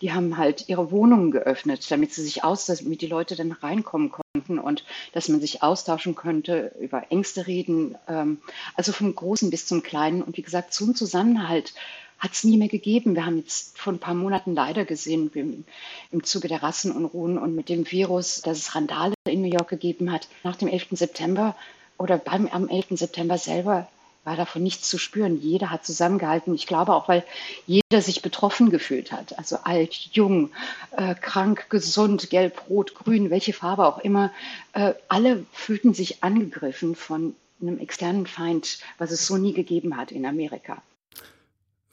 die 0.00 0.12
haben 0.12 0.38
halt 0.38 0.68
ihre 0.68 0.90
Wohnungen 0.90 1.30
geöffnet, 1.30 1.90
damit 1.90 2.14
sie 2.14 2.22
sich 2.22 2.44
aus, 2.44 2.66
damit 2.66 3.00
die 3.00 3.06
Leute 3.06 3.36
dann 3.36 3.52
reinkommen 3.52 4.10
konnten 4.10 4.58
und 4.58 4.84
dass 5.12 5.28
man 5.28 5.40
sich 5.40 5.62
austauschen 5.62 6.14
könnte, 6.14 6.72
über 6.80 7.10
Ängste 7.10 7.46
reden, 7.46 7.96
ähm, 8.08 8.38
also 8.74 8.92
vom 8.92 9.14
Großen 9.14 9.50
bis 9.50 9.66
zum 9.66 9.82
Kleinen. 9.82 10.22
Und 10.22 10.36
wie 10.36 10.42
gesagt, 10.42 10.80
einen 10.80 10.94
Zusammenhalt 10.94 11.74
hat 12.18 12.32
es 12.32 12.44
nie 12.44 12.56
mehr 12.56 12.68
gegeben. 12.68 13.14
Wir 13.14 13.26
haben 13.26 13.36
jetzt 13.36 13.78
vor 13.78 13.92
ein 13.92 14.00
paar 14.00 14.14
Monaten 14.14 14.54
leider 14.54 14.84
gesehen, 14.84 15.30
im, 15.34 15.64
im 16.10 16.24
Zuge 16.24 16.48
der 16.48 16.62
Rassenunruhen 16.62 17.38
und 17.38 17.54
mit 17.54 17.68
dem 17.68 17.88
Virus, 17.90 18.40
dass 18.42 18.58
es 18.58 18.74
Randale 18.74 19.14
in 19.26 19.42
New 19.42 19.52
York 19.52 19.68
gegeben 19.68 20.10
hat. 20.10 20.26
Nach 20.42 20.56
dem 20.56 20.68
11. 20.68 20.88
September 20.92 21.54
oder 21.98 22.18
beim, 22.18 22.46
am 22.46 22.68
11. 22.68 22.86
September 22.90 23.36
selber 23.36 23.88
war 24.24 24.36
davon 24.36 24.62
nichts 24.62 24.88
zu 24.88 24.98
spüren. 24.98 25.40
Jeder 25.40 25.70
hat 25.70 25.86
zusammengehalten. 25.86 26.54
Ich 26.54 26.66
glaube 26.66 26.94
auch, 26.94 27.08
weil 27.08 27.24
jeder 27.66 28.02
sich 28.02 28.20
betroffen 28.20 28.68
gefühlt 28.68 29.10
hat. 29.10 29.38
Also 29.38 29.56
alt, 29.64 29.94
jung, 30.12 30.50
äh, 30.96 31.14
krank, 31.14 31.70
gesund, 31.70 32.28
gelb, 32.28 32.68
rot, 32.68 32.94
grün, 32.94 33.30
welche 33.30 33.54
Farbe 33.54 33.86
auch 33.86 33.98
immer. 33.98 34.30
Äh, 34.74 34.92
alle 35.08 35.46
fühlten 35.52 35.94
sich 35.94 36.22
angegriffen 36.22 36.94
von 36.94 37.34
einem 37.60 37.78
externen 37.78 38.26
Feind, 38.26 38.80
was 38.98 39.10
es 39.10 39.26
so 39.26 39.38
nie 39.38 39.54
gegeben 39.54 39.96
hat 39.96 40.12
in 40.12 40.26
Amerika. 40.26 40.82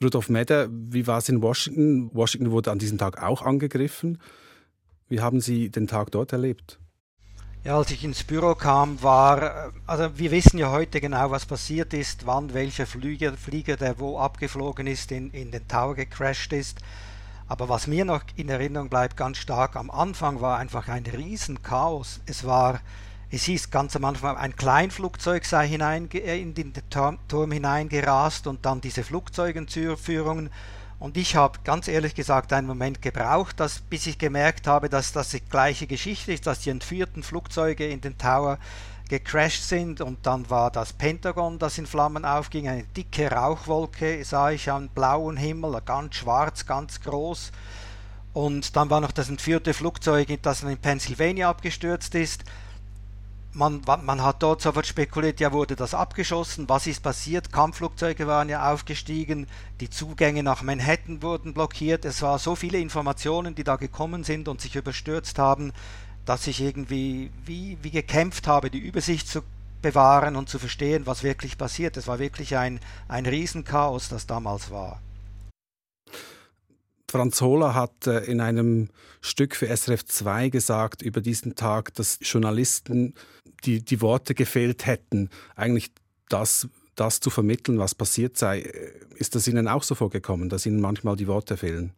Rudolf 0.02 0.28
Meder, 0.28 0.68
wie 0.70 1.06
war 1.06 1.18
es 1.18 1.28
in 1.30 1.40
Washington? 1.40 2.10
Washington 2.12 2.50
wurde 2.50 2.70
an 2.70 2.78
diesem 2.78 2.98
Tag 2.98 3.22
auch 3.22 3.42
angegriffen. 3.42 4.20
Wie 5.08 5.20
haben 5.20 5.40
Sie 5.40 5.70
den 5.70 5.86
Tag 5.86 6.10
dort 6.10 6.32
erlebt? 6.32 6.78
Ja, 7.66 7.78
als 7.78 7.90
ich 7.90 8.04
ins 8.04 8.22
Büro 8.22 8.54
kam, 8.54 9.02
war, 9.02 9.42
äh, 9.42 9.70
also 9.88 10.16
wir 10.16 10.30
wissen 10.30 10.56
ja 10.56 10.70
heute 10.70 11.00
genau, 11.00 11.32
was 11.32 11.46
passiert 11.46 11.94
ist, 11.94 12.24
wann 12.24 12.54
welcher 12.54 12.86
Flieger, 12.86 13.32
Flieger 13.32 13.76
der 13.76 13.98
wo 13.98 14.20
abgeflogen 14.20 14.86
ist, 14.86 15.10
in, 15.10 15.32
in 15.32 15.50
den 15.50 15.66
Tower 15.66 15.96
gecrashed 15.96 16.52
ist. 16.52 16.78
Aber 17.48 17.68
was 17.68 17.88
mir 17.88 18.04
noch 18.04 18.22
in 18.36 18.50
Erinnerung 18.50 18.88
bleibt, 18.88 19.16
ganz 19.16 19.38
stark, 19.38 19.74
am 19.74 19.90
Anfang 19.90 20.40
war 20.40 20.58
einfach 20.58 20.86
ein 20.86 21.04
Riesenchaos. 21.06 22.20
Es 22.26 22.46
war, 22.46 22.78
es 23.32 23.42
hieß 23.42 23.72
ganz 23.72 23.96
am 23.96 24.04
Anfang, 24.04 24.36
ein 24.36 24.54
Kleinflugzeug 24.54 25.44
sei 25.44 25.66
hinein, 25.66 26.08
äh, 26.12 26.40
in 26.40 26.54
den 26.54 26.72
Turm, 26.88 27.18
Turm 27.26 27.50
hineingerast 27.50 28.46
und 28.46 28.64
dann 28.64 28.80
diese 28.80 29.02
Flugzeugenführungen 29.02 30.50
und 30.98 31.16
ich 31.16 31.36
habe 31.36 31.58
ganz 31.62 31.88
ehrlich 31.88 32.14
gesagt 32.14 32.52
einen 32.52 32.66
Moment 32.66 33.02
gebraucht, 33.02 33.60
dass, 33.60 33.80
bis 33.80 34.06
ich 34.06 34.18
gemerkt 34.18 34.66
habe, 34.66 34.88
dass 34.88 35.12
das 35.12 35.30
die 35.30 35.40
gleiche 35.40 35.86
Geschichte 35.86 36.32
ist, 36.32 36.46
dass 36.46 36.60
die 36.60 36.70
entführten 36.70 37.22
Flugzeuge 37.22 37.86
in 37.86 38.00
den 38.00 38.16
Tower 38.16 38.58
gecrashed 39.08 39.62
sind 39.62 40.00
und 40.00 40.26
dann 40.26 40.48
war 40.50 40.70
das 40.70 40.92
Pentagon, 40.92 41.58
das 41.58 41.78
in 41.78 41.86
Flammen 41.86 42.24
aufging, 42.24 42.68
eine 42.68 42.82
dicke 42.84 43.30
Rauchwolke 43.30 44.24
sah 44.24 44.50
ich 44.50 44.70
am 44.70 44.88
blauen 44.88 45.36
Himmel, 45.36 45.80
ganz 45.84 46.16
schwarz, 46.16 46.66
ganz 46.66 47.00
groß. 47.02 47.52
Und 48.32 48.76
dann 48.76 48.90
war 48.90 49.00
noch 49.00 49.12
das 49.12 49.28
entführte 49.28 49.74
Flugzeug, 49.74 50.28
das 50.42 50.62
in 50.62 50.76
Pennsylvania 50.76 51.48
abgestürzt 51.48 52.14
ist 52.14 52.44
man, 53.56 53.80
man 54.02 54.22
hat 54.22 54.42
dort 54.42 54.60
sofort 54.60 54.86
spekuliert, 54.86 55.40
ja 55.40 55.52
wurde 55.52 55.76
das 55.76 55.94
abgeschossen, 55.94 56.68
was 56.68 56.86
ist 56.86 57.02
passiert, 57.02 57.52
Kampfflugzeuge 57.52 58.26
waren 58.26 58.48
ja 58.48 58.72
aufgestiegen, 58.72 59.46
die 59.80 59.90
Zugänge 59.90 60.42
nach 60.42 60.62
Manhattan 60.62 61.22
wurden 61.22 61.54
blockiert, 61.54 62.04
es 62.04 62.22
waren 62.22 62.38
so 62.38 62.54
viele 62.54 62.78
Informationen, 62.78 63.54
die 63.54 63.64
da 63.64 63.76
gekommen 63.76 64.24
sind 64.24 64.48
und 64.48 64.60
sich 64.60 64.76
überstürzt 64.76 65.38
haben, 65.38 65.72
dass 66.26 66.46
ich 66.46 66.60
irgendwie 66.60 67.30
wie, 67.44 67.78
wie 67.82 67.90
gekämpft 67.90 68.46
habe, 68.46 68.70
die 68.70 68.78
Übersicht 68.78 69.26
zu 69.26 69.42
bewahren 69.80 70.36
und 70.36 70.48
zu 70.48 70.58
verstehen, 70.58 71.06
was 71.06 71.22
wirklich 71.22 71.56
passiert. 71.56 71.96
Es 71.96 72.08
war 72.08 72.18
wirklich 72.18 72.56
ein, 72.56 72.80
ein 73.08 73.24
Riesenchaos, 73.24 74.08
das 74.08 74.26
damals 74.26 74.70
war. 74.70 75.00
Franz 77.08 77.40
Hohler 77.40 77.74
hat 77.74 78.06
äh, 78.06 78.20
in 78.24 78.40
einem 78.40 78.88
Stück 79.20 79.54
für 79.54 79.74
SRF 79.74 80.04
2 80.04 80.48
gesagt 80.48 81.02
über 81.02 81.20
diesen 81.20 81.54
Tag, 81.54 81.94
dass 81.94 82.18
Journalisten 82.20 83.14
die, 83.64 83.84
die 83.84 84.00
Worte 84.00 84.34
gefehlt 84.34 84.86
hätten, 84.86 85.30
eigentlich 85.54 85.92
das, 86.28 86.68
das 86.94 87.20
zu 87.20 87.30
vermitteln, 87.30 87.78
was 87.78 87.94
passiert 87.94 88.36
sei. 88.36 88.70
Ist 89.14 89.34
das 89.34 89.46
Ihnen 89.46 89.68
auch 89.68 89.82
so 89.82 89.94
vorgekommen, 89.94 90.48
dass 90.48 90.66
Ihnen 90.66 90.80
manchmal 90.80 91.16
die 91.16 91.26
Worte 91.26 91.56
fehlen? 91.56 91.92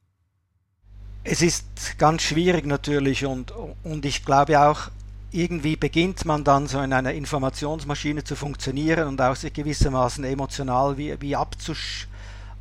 Es 1.25 1.43
ist 1.43 1.99
ganz 1.99 2.23
schwierig 2.23 2.65
natürlich 2.67 3.27
und, 3.27 3.53
und 3.83 4.05
ich 4.05 4.25
glaube 4.25 4.61
auch, 4.61 4.91
irgendwie 5.31 5.77
beginnt 5.77 6.25
man 6.25 6.43
dann 6.43 6.67
so 6.67 6.81
in 6.81 6.93
einer 6.93 7.13
Informationsmaschine 7.13 8.25
zu 8.25 8.35
funktionieren 8.35 9.09
und 9.09 9.21
auch 9.21 9.37
sich 9.37 9.53
gewissermaßen 9.53 10.25
emotional 10.25 10.97
wie, 10.97 11.21
wie 11.21 11.37
abzusch, 11.37 12.09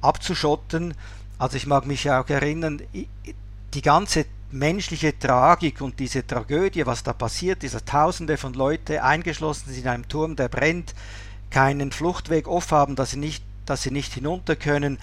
abzuschotten. 0.01 0.93
Also 1.39 1.57
ich 1.57 1.67
mag 1.67 1.85
mich 1.85 2.09
auch 2.09 2.27
erinnern, 2.29 2.81
die 3.73 3.81
ganze 3.81 4.25
menschliche 4.51 5.17
Tragik 5.17 5.81
und 5.81 5.99
diese 5.99 6.25
Tragödie, 6.25 6.85
was 6.85 7.03
da 7.03 7.13
passiert, 7.13 7.61
diese 7.63 7.83
Tausende 7.83 8.37
von 8.37 8.53
Leuten 8.53 8.97
eingeschlossen 8.97 9.73
sind 9.73 9.83
in 9.83 9.89
einem 9.89 10.07
Turm, 10.07 10.35
der 10.35 10.47
brennt, 10.47 10.95
keinen 11.49 11.91
Fluchtweg 11.91 12.47
offen 12.47 12.77
haben, 12.77 12.95
dass 12.95 13.11
sie 13.11 13.17
nicht, 13.17 13.43
dass 13.65 13.83
sie 13.83 13.91
nicht 13.91 14.13
hinunter 14.13 14.55
können. 14.55 14.97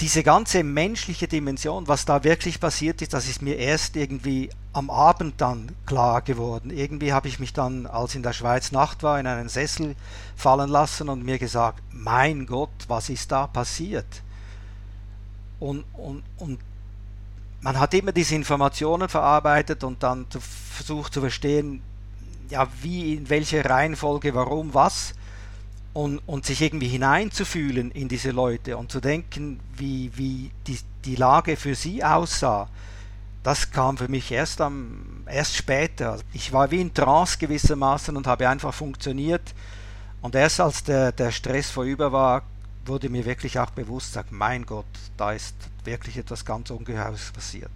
Diese 0.00 0.22
ganze 0.22 0.64
menschliche 0.64 1.28
Dimension, 1.28 1.86
was 1.86 2.04
da 2.04 2.24
wirklich 2.24 2.60
passiert 2.60 3.00
ist, 3.02 3.14
das 3.14 3.28
ist 3.28 3.42
mir 3.42 3.56
erst 3.56 3.96
irgendwie 3.96 4.50
am 4.72 4.90
Abend 4.90 5.40
dann 5.40 5.70
klar 5.86 6.20
geworden. 6.20 6.70
Irgendwie 6.70 7.12
habe 7.12 7.28
ich 7.28 7.38
mich 7.38 7.52
dann, 7.52 7.86
als 7.86 8.14
in 8.16 8.24
der 8.24 8.32
Schweiz 8.32 8.72
Nacht 8.72 9.02
war, 9.04 9.20
in 9.20 9.26
einen 9.26 9.48
Sessel 9.48 9.94
fallen 10.36 10.68
lassen 10.68 11.08
und 11.08 11.24
mir 11.24 11.38
gesagt, 11.38 11.80
mein 11.92 12.46
Gott, 12.46 12.70
was 12.88 13.08
ist 13.08 13.30
da 13.30 13.46
passiert? 13.46 14.23
Und, 15.64 15.82
und, 15.94 16.22
und 16.36 16.58
man 17.62 17.80
hat 17.80 17.94
immer 17.94 18.12
diese 18.12 18.34
Informationen 18.34 19.08
verarbeitet 19.08 19.82
und 19.82 20.02
dann 20.02 20.26
versucht 20.28 21.14
zu 21.14 21.22
verstehen, 21.22 21.80
ja, 22.50 22.68
wie, 22.82 23.14
in 23.14 23.30
welcher 23.30 23.64
Reihenfolge, 23.64 24.34
warum, 24.34 24.74
was 24.74 25.14
und, 25.94 26.18
und 26.26 26.44
sich 26.44 26.60
irgendwie 26.60 26.88
hineinzufühlen 26.88 27.92
in 27.92 28.08
diese 28.08 28.30
Leute 28.30 28.76
und 28.76 28.92
zu 28.92 29.00
denken, 29.00 29.58
wie, 29.74 30.10
wie 30.14 30.50
die, 30.66 30.78
die 31.06 31.16
Lage 31.16 31.56
für 31.56 31.74
sie 31.74 32.04
aussah. 32.04 32.68
Das 33.42 33.70
kam 33.70 33.96
für 33.96 34.08
mich 34.08 34.30
erst, 34.32 34.60
am, 34.60 35.22
erst 35.26 35.56
später. 35.56 36.18
Ich 36.34 36.52
war 36.52 36.70
wie 36.70 36.82
in 36.82 36.92
Trance 36.92 37.38
gewissermaßen 37.38 38.14
und 38.14 38.26
habe 38.26 38.50
einfach 38.50 38.74
funktioniert. 38.74 39.54
Und 40.20 40.34
erst 40.34 40.60
als 40.60 40.84
der, 40.84 41.10
der 41.12 41.30
Stress 41.30 41.70
vorüber 41.70 42.12
war, 42.12 42.42
wurde 42.86 43.08
mir 43.08 43.24
wirklich 43.24 43.58
auch 43.58 43.70
bewusst, 43.70 44.12
sag, 44.12 44.30
mein 44.32 44.66
Gott, 44.66 44.84
da 45.16 45.32
ist 45.32 45.54
wirklich 45.84 46.16
etwas 46.16 46.44
ganz 46.44 46.70
Ungeheures 46.70 47.32
passiert. 47.32 47.70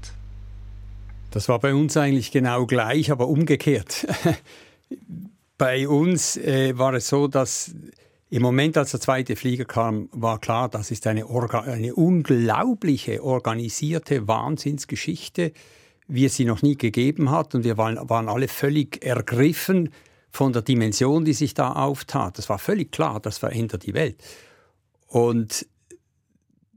Das 1.30 1.48
war 1.48 1.58
bei 1.58 1.74
uns 1.74 1.96
eigentlich 1.96 2.30
genau 2.30 2.66
gleich, 2.66 3.10
aber 3.10 3.28
umgekehrt. 3.28 4.06
bei 5.58 5.88
uns 5.88 6.36
äh, 6.36 6.76
war 6.78 6.94
es 6.94 7.08
so, 7.08 7.28
dass 7.28 7.74
im 8.30 8.42
Moment, 8.42 8.76
als 8.76 8.90
der 8.90 9.00
zweite 9.00 9.36
Flieger 9.36 9.64
kam, 9.64 10.08
war 10.12 10.38
klar, 10.38 10.68
das 10.68 10.90
ist 10.90 11.06
eine, 11.06 11.26
Orga 11.26 11.60
eine 11.60 11.94
unglaubliche 11.94 13.22
organisierte 13.22 14.28
Wahnsinnsgeschichte, 14.28 15.52
wie 16.08 16.26
es 16.26 16.36
sie 16.36 16.44
noch 16.44 16.62
nie 16.62 16.76
gegeben 16.76 17.30
hat. 17.30 17.54
Und 17.54 17.64
wir 17.64 17.78
waren, 17.78 17.98
waren 18.08 18.28
alle 18.28 18.48
völlig 18.48 19.04
ergriffen 19.04 19.90
von 20.30 20.52
der 20.52 20.62
Dimension, 20.62 21.24
die 21.24 21.32
sich 21.32 21.54
da 21.54 21.72
auftat. 21.72 22.36
Das 22.36 22.48
war 22.50 22.58
völlig 22.58 22.92
klar, 22.92 23.18
das 23.20 23.38
verändert 23.38 23.86
die 23.86 23.94
Welt. 23.94 24.22
Und 25.08 25.66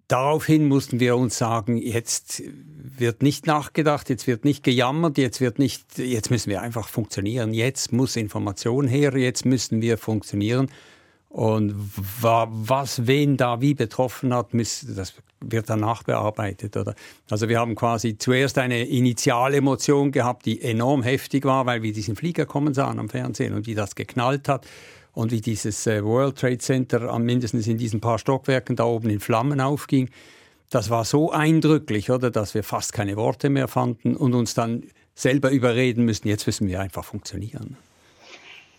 daraufhin 0.08 0.68
mussten 0.68 1.00
wir 1.00 1.16
uns 1.16 1.38
sagen, 1.38 1.78
jetzt 1.78 2.42
wird 2.46 3.22
nicht 3.22 3.46
nachgedacht, 3.46 4.10
jetzt 4.10 4.26
wird 4.28 4.46
nicht 4.46 4.64
gejammert, 4.64 5.18
jetzt 5.18 5.42
wird 5.42 5.60
nicht, 5.60 5.98
jetzt 5.98 6.32
müssen 6.32 6.50
wir 6.50 6.62
einfach 6.62 6.88
funktionieren, 6.88 7.54
jetzt 7.54 7.92
muss 7.94 8.16
Information 8.16 8.88
her, 8.88 9.16
jetzt 9.18 9.46
müssen 9.46 9.82
wir 9.82 9.98
funktionieren. 9.98 10.70
Und 11.30 11.74
was 12.22 13.08
wen 13.08 13.38
da 13.38 13.62
wie 13.62 13.74
betroffen 13.74 14.34
hat, 14.34 14.48
das 14.54 15.14
wird 15.40 15.70
danach 15.70 16.04
bearbeitet. 16.04 16.76
Oder? 16.76 16.94
Also 17.30 17.48
wir 17.48 17.58
haben 17.58 17.76
quasi 17.76 18.18
zuerst 18.18 18.58
eine 18.58 18.86
Initialemotion 18.86 20.12
gehabt, 20.12 20.46
die 20.46 20.62
enorm 20.62 21.04
heftig 21.04 21.46
war, 21.46 21.66
weil 21.66 21.84
wir 21.84 21.94
diesen 21.94 22.18
Flieger 22.18 22.46
kommen 22.46 22.74
sahen 22.74 23.00
am 23.00 23.08
Fernsehen 23.08 23.54
und 23.54 23.66
wie 23.66 23.76
das 23.76 23.96
geknallt 23.96 24.50
hat 24.50 24.68
und 25.13 25.32
wie 25.32 25.41
dieses 25.41 25.86
äh, 25.88 26.03
World 26.03 26.38
Trade 26.38 26.58
Center 26.60 27.18
mindestens 27.20 27.68
in 27.68 27.77
diesen 27.77 28.01
paar 28.01 28.20
Stockwerken 28.20 28.75
da 28.75 28.86
oben 28.86 29.10
in 29.10 29.20
Flammen 29.20 29.62
aufging. 29.62 30.10
Das 30.70 30.89
war 30.89 31.03
so 31.03 31.32
eindrücklich, 31.32 32.10
oder, 32.12 32.32
dass 32.32 32.53
wir 32.53 32.63
fast 32.63 32.94
keine 32.94 33.18
Worte 33.18 33.50
mehr 33.50 33.68
fanden 33.68 34.15
und 34.15 34.34
uns 34.34 34.53
dann 34.53 34.84
selber 35.15 35.51
überreden 35.51 36.06
müssen, 36.06 36.27
jetzt 36.27 36.48
müssen 36.48 36.68
wir 36.68 36.80
einfach 36.80 37.03
funktionieren. 37.03 37.77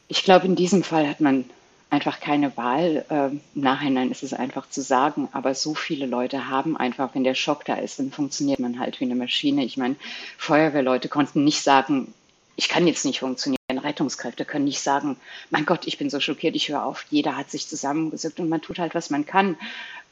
Ich 0.09 0.25
glaube, 0.25 0.47
in 0.47 0.57
diesem 0.57 0.83
Fall 0.83 1.09
hat 1.09 1.21
man 1.21 1.45
einfach 1.93 2.21
keine 2.21 2.57
Wahl. 2.57 3.05
Ähm, 3.11 3.41
Im 3.55 3.63
Nachhinein 3.63 4.11
ist 4.11 4.23
es 4.23 4.33
einfach 4.33 4.69
zu 4.69 4.81
sagen, 4.81 5.29
aber 5.33 5.55
so 5.55 5.75
viele 5.75 6.07
Leute 6.07 6.49
haben 6.49 6.77
einfach, 6.77 7.15
wenn 7.15 7.25
der 7.25 7.35
Schock 7.35 7.67
da 7.67 7.75
ist, 7.75 7.99
dann 7.99 8.11
funktioniert 8.11 8.59
man 8.59 8.81
halt 8.81 8.99
wie 9.01 9.05
eine 9.05 9.15
Maschine. 9.15 9.65
Ich 9.65 9.77
meine, 9.77 9.97
Feuerwehrleute 10.39 11.09
konnten 11.09 11.45
nicht 11.45 11.63
sagen, 11.63 12.15
ich 12.57 12.69
kann 12.69 12.87
jetzt 12.87 13.05
nicht 13.05 13.21
funktionieren. 13.21 13.62
Rettungskräfte 13.85 14.45
können 14.45 14.65
nicht 14.65 14.81
sagen, 14.81 15.17
mein 15.51 15.67
Gott, 15.67 15.87
ich 15.87 15.99
bin 15.99 16.11
so 16.11 16.21
schockiert, 16.21 16.57
ich 16.57 16.69
höre 16.69 16.85
auf. 16.85 17.07
Jeder 17.11 17.37
hat 17.37 17.51
sich 17.51 17.69
zusammengesückt 17.69 18.41
und 18.41 18.49
man 18.49 18.63
tut 18.63 18.79
halt, 18.79 18.95
was 18.95 19.11
man 19.11 19.27
kann. 19.27 19.57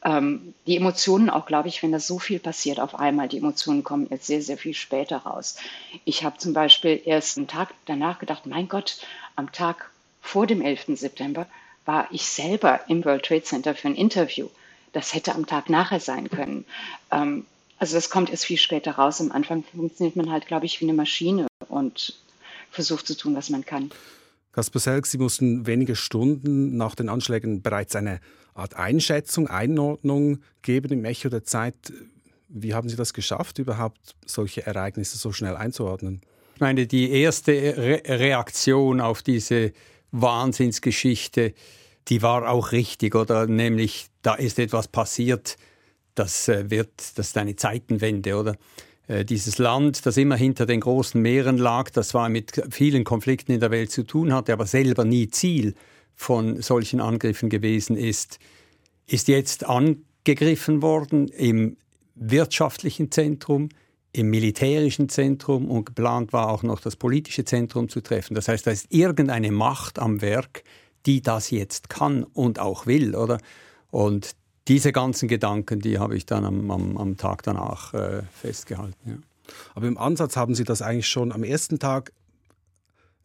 Ähm, 0.03 0.55
die 0.67 0.77
Emotionen 0.77 1.29
auch, 1.29 1.47
glaube 1.47 1.69
ich, 1.69 1.83
wenn 1.83 1.93
da 1.93 2.01
so 2.01 2.19
viel 2.19 2.39
passiert 2.39 2.81
auf 2.81 2.95
einmal, 2.95 3.29
die 3.29 3.39
Emotionen 3.39 3.85
kommen 3.85 4.07
jetzt 4.11 4.27
sehr, 4.27 4.41
sehr 4.41 4.57
viel 4.57 4.75
später 4.75 5.19
raus. 5.19 5.57
Ich 6.05 6.25
habe 6.25 6.39
zum 6.39 6.53
Beispiel 6.53 7.01
erst 7.05 7.37
einen 7.37 7.49
Tag 7.49 7.75
danach 7.87 8.19
gedacht, 8.19 8.47
mein 8.47 8.69
Gott, 8.69 8.99
am 9.37 9.53
Tag 9.53 9.91
vor 10.23 10.47
dem 10.47 10.63
11. 10.63 10.99
September 10.99 11.47
war 11.85 12.09
ich 12.11 12.25
selber 12.25 12.81
im 12.89 13.05
World 13.05 13.25
Trade 13.25 13.43
Center 13.43 13.75
für 13.75 13.89
ein 13.89 13.95
Interview. 13.95 14.49
Das 14.93 15.15
hätte 15.15 15.35
am 15.35 15.47
Tag 15.47 15.69
nachher 15.69 16.01
sein 16.01 16.31
können. 16.31 16.65
Ähm, 17.11 17.47
also 17.79 17.95
das 17.95 18.11
kommt 18.11 18.31
erst 18.31 18.45
viel 18.45 18.59
später 18.59 18.93
raus. 18.93 19.21
Am 19.21 19.33
Anfang 19.33 19.65
funktioniert 19.65 20.17
man 20.17 20.31
halt, 20.31 20.47
glaube 20.47 20.67
ich, 20.67 20.81
wie 20.81 20.85
eine 20.85 20.95
Maschine 20.95 21.47
und 21.69 22.15
versucht 22.71 23.07
zu 23.07 23.17
tun, 23.17 23.35
was 23.35 23.51
man 23.51 23.65
kann. 23.65 23.91
Kasper 24.53 24.81
Selk, 24.81 25.07
Sie 25.07 25.19
mussten 25.19 25.67
wenige 25.67 25.95
Stunden 25.95 26.77
nach 26.77 26.95
den 26.95 27.09
Anschlägen 27.09 27.63
bereits 27.63 27.95
eine 27.95 28.21
Art 28.55 28.75
Einschätzung, 28.75 29.47
Einordnung 29.47 30.41
geben 30.63 30.93
im 30.93 31.05
Echo 31.05 31.29
der 31.29 31.45
Zeit. 31.45 31.75
Wie 32.49 32.75
haben 32.75 32.89
Sie 32.89 32.97
das 32.97 33.15
geschafft, 33.15 33.59
überhaupt 33.59 34.17
solche 34.27 34.67
Ereignisse 34.67 35.19
so 35.19 35.33
schnell 35.33 35.57
einzuordnen? 35.57 36.21
Ich 36.57 36.61
meine, 36.61 36.87
die 36.87 37.11
erste 37.11 37.53
Re 37.53 38.03
Reaktion 38.07 39.01
auf 39.01 39.23
diese 39.23 39.73
Wahnsinnsgeschichte, 40.11 41.55
die 42.09 42.23
war 42.23 42.51
auch 42.51 42.73
richtig, 42.73 43.15
oder? 43.15 43.47
Nämlich, 43.47 44.09
da 44.23 44.35
ist 44.35 44.59
etwas 44.59 44.89
passiert, 44.89 45.57
das 46.15 46.49
äh, 46.49 46.69
wird, 46.71 46.91
das 47.15 47.29
ist 47.29 47.39
eine 47.39 47.57
Zeitenwende, 47.57 48.37
oder? 48.37 48.57
Äh, 49.11 49.25
dieses 49.25 49.59
Land, 49.59 50.07
das 50.07 50.17
immer 50.17 50.37
hinter 50.37 50.67
den 50.67 50.81
großen 50.81 51.21
Meeren 51.21 51.59
lag, 51.59 51.91
das 51.91 52.09
zwar 52.09 52.29
mit 52.29 52.63
vielen 52.71 53.03
Konflikten 53.03 53.51
in 53.51 53.61
der 53.61 53.73
Welt 53.73 53.91
zu 53.91 54.05
tun 54.05 54.33
hatte, 54.33 54.53
aber 54.53 54.67
selber 54.67 55.05
nie 55.05 55.29
Ziel 55.29 55.75
von 56.15 56.63
solchen 56.63 57.01
Angriffen 57.01 57.51
gewesen 57.51 57.97
ist, 57.97 58.39
ist 59.07 59.27
jetzt 59.27 59.67
angegriffen 59.67 60.81
worden 60.81 61.27
im 61.29 61.77
wirtschaftlichen 62.15 63.11
Zentrum, 63.11 63.71
im 64.13 64.31
militärischen 64.31 65.09
Zentrum 65.09 65.69
und 65.69 65.87
geplant 65.87 66.33
war 66.33 66.49
auch 66.49 66.63
noch 66.63 66.81
das 66.81 66.95
politische 66.95 67.45
Zentrum 67.45 67.89
zu 67.89 68.01
treffen. 68.03 68.35
Das 68.35 68.47
heißt, 68.47 68.67
da 68.67 68.71
ist 68.71 68.87
irgendeine 68.91 69.51
Macht 69.51 69.99
am 69.99 70.21
Werk, 70.21 70.63
die 71.07 71.21
das 71.21 71.51
jetzt 71.51 71.89
kann 71.89 72.23
und 72.23 72.61
auch 72.61 72.87
will, 72.87 73.17
oder? 73.17 73.39
Und 73.91 74.37
diese 74.71 74.93
ganzen 74.93 75.27
Gedanken, 75.29 75.81
die 75.81 75.99
habe 75.99 76.17
ich 76.17 76.27
dann 76.27 76.45
am, 76.45 76.71
am, 76.71 76.97
am 76.97 77.17
Tag 77.17 77.43
danach 77.43 77.93
äh, 77.93 78.23
festgehalten. 78.33 78.97
Ja. 79.05 79.15
Aber 79.75 79.89
im 79.89 79.99
Ansatz 79.99 80.37
haben 80.37 80.55
Sie 80.55 80.63
das 80.63 80.81
eigentlich 80.81 81.09
schon 81.09 81.33
am 81.33 81.43
ersten 81.43 81.81
Tag 81.81 82.13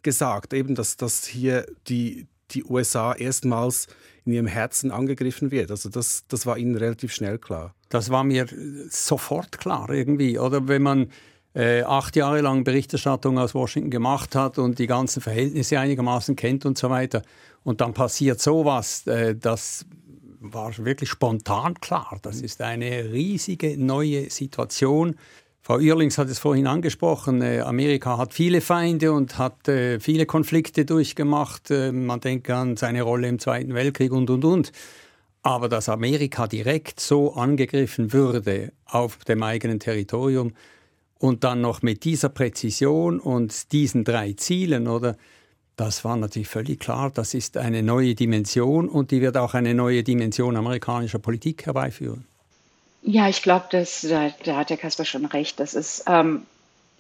gesagt, 0.02 0.54
eben, 0.54 0.74
dass, 0.74 0.98
dass 0.98 1.24
hier 1.24 1.68
die, 1.88 2.26
die 2.50 2.64
USA 2.64 3.14
erstmals 3.14 3.86
in 4.26 4.34
ihrem 4.34 4.48
Herzen 4.48 4.90
angegriffen 4.90 5.52
wird. 5.52 5.70
Also 5.70 5.90
das, 5.90 6.26
das 6.30 6.48
war 6.48 6.58
Ihnen 6.58 6.76
relativ 6.76 7.14
schnell 7.14 7.38
klar. 7.38 7.76
Das 7.90 8.10
war 8.10 8.24
mir 8.24 8.48
sofort 8.90 9.60
klar 9.60 9.92
irgendwie. 9.92 10.40
Oder 10.40 10.68
wenn 10.68 10.82
man 10.82 11.12
äh, 11.54 11.84
acht 11.84 12.16
Jahre 12.16 12.42
lang 12.42 12.64
Berichterstattung 12.64 13.38
aus 13.38 13.54
Washington 13.54 13.92
gemacht 13.92 14.34
hat 14.34 14.58
und 14.58 14.80
die 14.80 14.88
ganzen 14.88 15.22
Verhältnisse 15.22 15.80
einigermaßen 15.80 16.36
kennt 16.36 16.66
und 16.66 16.76
so 16.76 16.90
weiter. 16.90 17.22
Und 17.64 17.82
dann 17.82 17.94
passiert 17.94 18.42
sowas, 18.42 19.06
äh, 19.06 19.36
das 19.36 19.86
war 20.54 20.74
wirklich 20.78 21.10
spontan 21.10 21.76
klar. 21.76 22.20
Das 22.22 22.42
ist 22.42 22.62
eine 22.62 23.12
riesige 23.12 23.78
neue 23.78 24.30
Situation. 24.30 25.16
Frau 25.62 25.80
Irlings 25.80 26.20
hat 26.20 26.30
es 26.30 26.38
vorhin 26.38 26.68
angesprochen, 26.68 27.42
äh, 27.42 27.62
Amerika 27.62 28.20
hat 28.20 28.36
viele 28.36 28.62
Feinde 28.62 29.12
und 29.12 29.40
hat 29.40 29.68
äh, 29.68 30.00
viele 30.00 30.28
Konflikte 30.28 30.86
durchgemacht. 30.86 31.72
Äh, 31.72 31.92
man 31.92 32.20
denkt 32.20 32.50
an 32.52 32.78
seine 32.78 33.02
Rolle 33.02 33.28
im 33.28 33.40
Zweiten 33.40 33.74
Weltkrieg 33.74 34.12
und, 34.12 34.30
und, 34.30 34.46
und. 34.46 34.72
Aber 35.42 35.68
dass 35.68 35.90
Amerika 35.90 36.46
direkt 36.46 37.00
so 37.00 37.34
angegriffen 37.34 38.14
würde 38.14 38.74
auf 38.86 39.18
dem 39.26 39.42
eigenen 39.42 39.80
Territorium 39.80 40.54
und 41.18 41.44
dann 41.44 41.62
noch 41.62 41.82
mit 41.82 42.04
dieser 42.04 42.30
Präzision 42.30 43.20
und 43.20 43.72
diesen 43.72 44.04
drei 44.04 44.34
Zielen, 44.34 44.88
oder? 44.88 45.18
Das 45.76 46.06
war 46.06 46.16
natürlich 46.16 46.48
völlig 46.48 46.80
klar. 46.80 47.12
Das 47.14 47.34
ist 47.34 47.58
eine 47.58 47.84
neue 47.84 48.16
Dimension 48.16 48.88
und 48.88 49.12
die 49.12 49.22
wird 49.22 49.38
auch 49.38 49.54
eine 49.54 49.74
neue 49.74 50.04
Dimension 50.04 50.56
amerikanischer 50.56 51.20
Politik 51.20 51.66
herbeiführen. 51.66 52.26
Ja, 53.02 53.30
ich 53.30 53.42
glaube, 53.42 53.66
da, 53.72 53.84
da 54.44 54.56
hat 54.56 54.70
der 54.70 54.78
Kasper 54.78 55.06
schon 55.06 55.26
recht. 55.26 55.60
Das 55.60 55.74
ist, 55.74 56.06
ähm, 56.08 56.44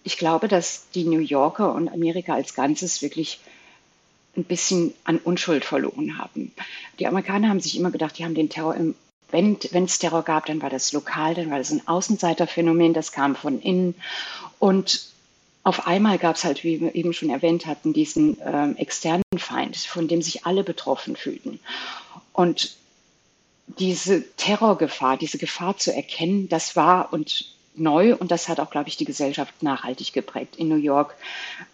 ich 0.03 0.17
glaube, 0.17 0.47
dass 0.47 0.89
die 0.93 1.05
New 1.05 1.19
Yorker 1.19 1.73
und 1.73 1.89
Amerika 1.89 2.35
als 2.35 2.53
Ganzes 2.53 3.01
wirklich 3.01 3.39
ein 4.35 4.43
bisschen 4.43 4.93
an 5.05 5.17
Unschuld 5.17 5.63
verloren 5.63 6.17
haben. 6.17 6.51
Die 6.99 7.07
Amerikaner 7.07 7.49
haben 7.49 7.61
sich 7.61 7.77
immer 7.77 7.91
gedacht, 7.91 8.17
die 8.19 8.25
haben 8.25 8.35
den 8.35 8.49
Terror 8.49 8.75
im 8.75 8.95
wenn 9.31 9.57
es 9.85 9.99
Terror 9.99 10.23
gab, 10.23 10.45
dann 10.45 10.61
war 10.61 10.69
das 10.69 10.93
lokal, 10.93 11.33
dann 11.33 11.49
war 11.49 11.57
das 11.57 11.71
ein 11.71 11.85
Außenseiterphänomen, 11.87 12.93
das 12.93 13.11
kam 13.11 13.35
von 13.35 13.59
innen. 13.59 13.95
Und 14.59 15.07
auf 15.65 15.87
einmal 15.87 16.19
gab 16.19 16.35
es 16.35 16.43
halt, 16.43 16.63
wie 16.63 16.79
wir 16.79 16.93
eben 16.93 17.11
schon 17.11 17.31
erwähnt 17.31 17.65
hatten, 17.65 17.91
diesen 17.91 18.37
ähm, 18.45 18.77
externen 18.77 19.23
Feind, 19.35 19.75
von 19.75 20.07
dem 20.07 20.21
sich 20.21 20.45
alle 20.45 20.63
betroffen 20.63 21.15
fühlten. 21.15 21.59
Und 22.33 22.77
diese 23.65 24.23
Terrorgefahr, 24.35 25.17
diese 25.17 25.39
Gefahr 25.39 25.75
zu 25.75 25.91
erkennen, 25.91 26.47
das 26.49 26.75
war 26.75 27.11
und 27.11 27.45
neu 27.73 28.15
und 28.15 28.29
das 28.29 28.47
hat 28.47 28.59
auch, 28.59 28.69
glaube 28.69 28.89
ich, 28.89 28.97
die 28.97 29.05
Gesellschaft 29.05 29.63
nachhaltig 29.63 30.13
geprägt. 30.13 30.55
In 30.55 30.67
New 30.67 30.75
York 30.75 31.15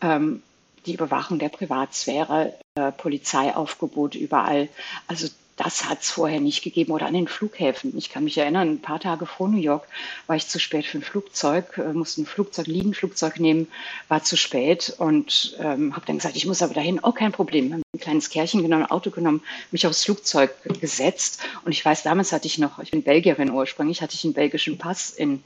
ähm, 0.02 0.42
die 0.86 0.94
Überwachung 0.94 1.38
der 1.38 1.50
Privatsphäre, 1.50 2.54
äh, 2.76 2.94
Polizeiaufgebot 2.94 4.16
überall. 4.16 4.70
Also 5.08 5.28
das 5.58 5.86
hat 5.86 6.02
es 6.02 6.12
vorher 6.12 6.40
nicht 6.40 6.64
gegeben 6.64 6.92
oder 6.92 7.06
an 7.06 7.14
den 7.14 7.28
Flughäfen. 7.28 7.96
Ich 7.98 8.10
kann 8.10 8.24
mich 8.24 8.38
erinnern, 8.38 8.70
ein 8.70 8.82
paar 8.82 9.00
Tage 9.00 9.26
vor 9.26 9.48
New 9.48 9.60
York 9.60 9.88
war 10.28 10.36
ich 10.36 10.48
zu 10.48 10.60
spät 10.60 10.86
für 10.86 10.98
ein 10.98 11.04
Flugzeug, 11.04 11.78
äh, 11.78 11.94
musste 11.94 12.22
ein 12.22 12.26
Flugzeug, 12.26 12.68
Liegenflugzeug 12.68 13.40
nehmen, 13.40 13.68
war 14.08 14.24
zu 14.24 14.38
spät 14.38 14.96
und 14.98 15.56
ähm, 15.60 15.96
habe 15.96 16.06
dann 16.06 16.18
gesagt, 16.18 16.36
ich 16.36 16.46
muss 16.46 16.62
aber 16.62 16.74
dahin. 16.74 17.00
Oh, 17.04 17.12
kein 17.12 17.32
Problem. 17.32 17.74
Habe 17.74 17.84
ein 17.94 18.00
kleines 18.00 18.30
Kärchen 18.30 18.64
genommen, 18.64 18.84
ein 18.84 18.92
Auto 18.92 19.12
genommen, 19.12 19.44
mich 19.72 19.86
aufs 19.86 20.06
Flugzeug 20.06 20.52
gesetzt 20.80 21.42
und 21.66 21.72
ich 21.72 21.84
weiß, 21.84 22.04
damals 22.04 22.32
hatte 22.32 22.48
ich 22.48 22.58
noch, 22.58 22.80
ich 22.80 22.92
bin 22.92 23.04
Belgierin 23.04 23.52
ursprünglich, 23.52 24.02
hatte 24.02 24.16
ich 24.16 24.24
einen 24.24 24.34
belgischen 24.34 24.78
Pass 24.78 25.12
in 25.12 25.44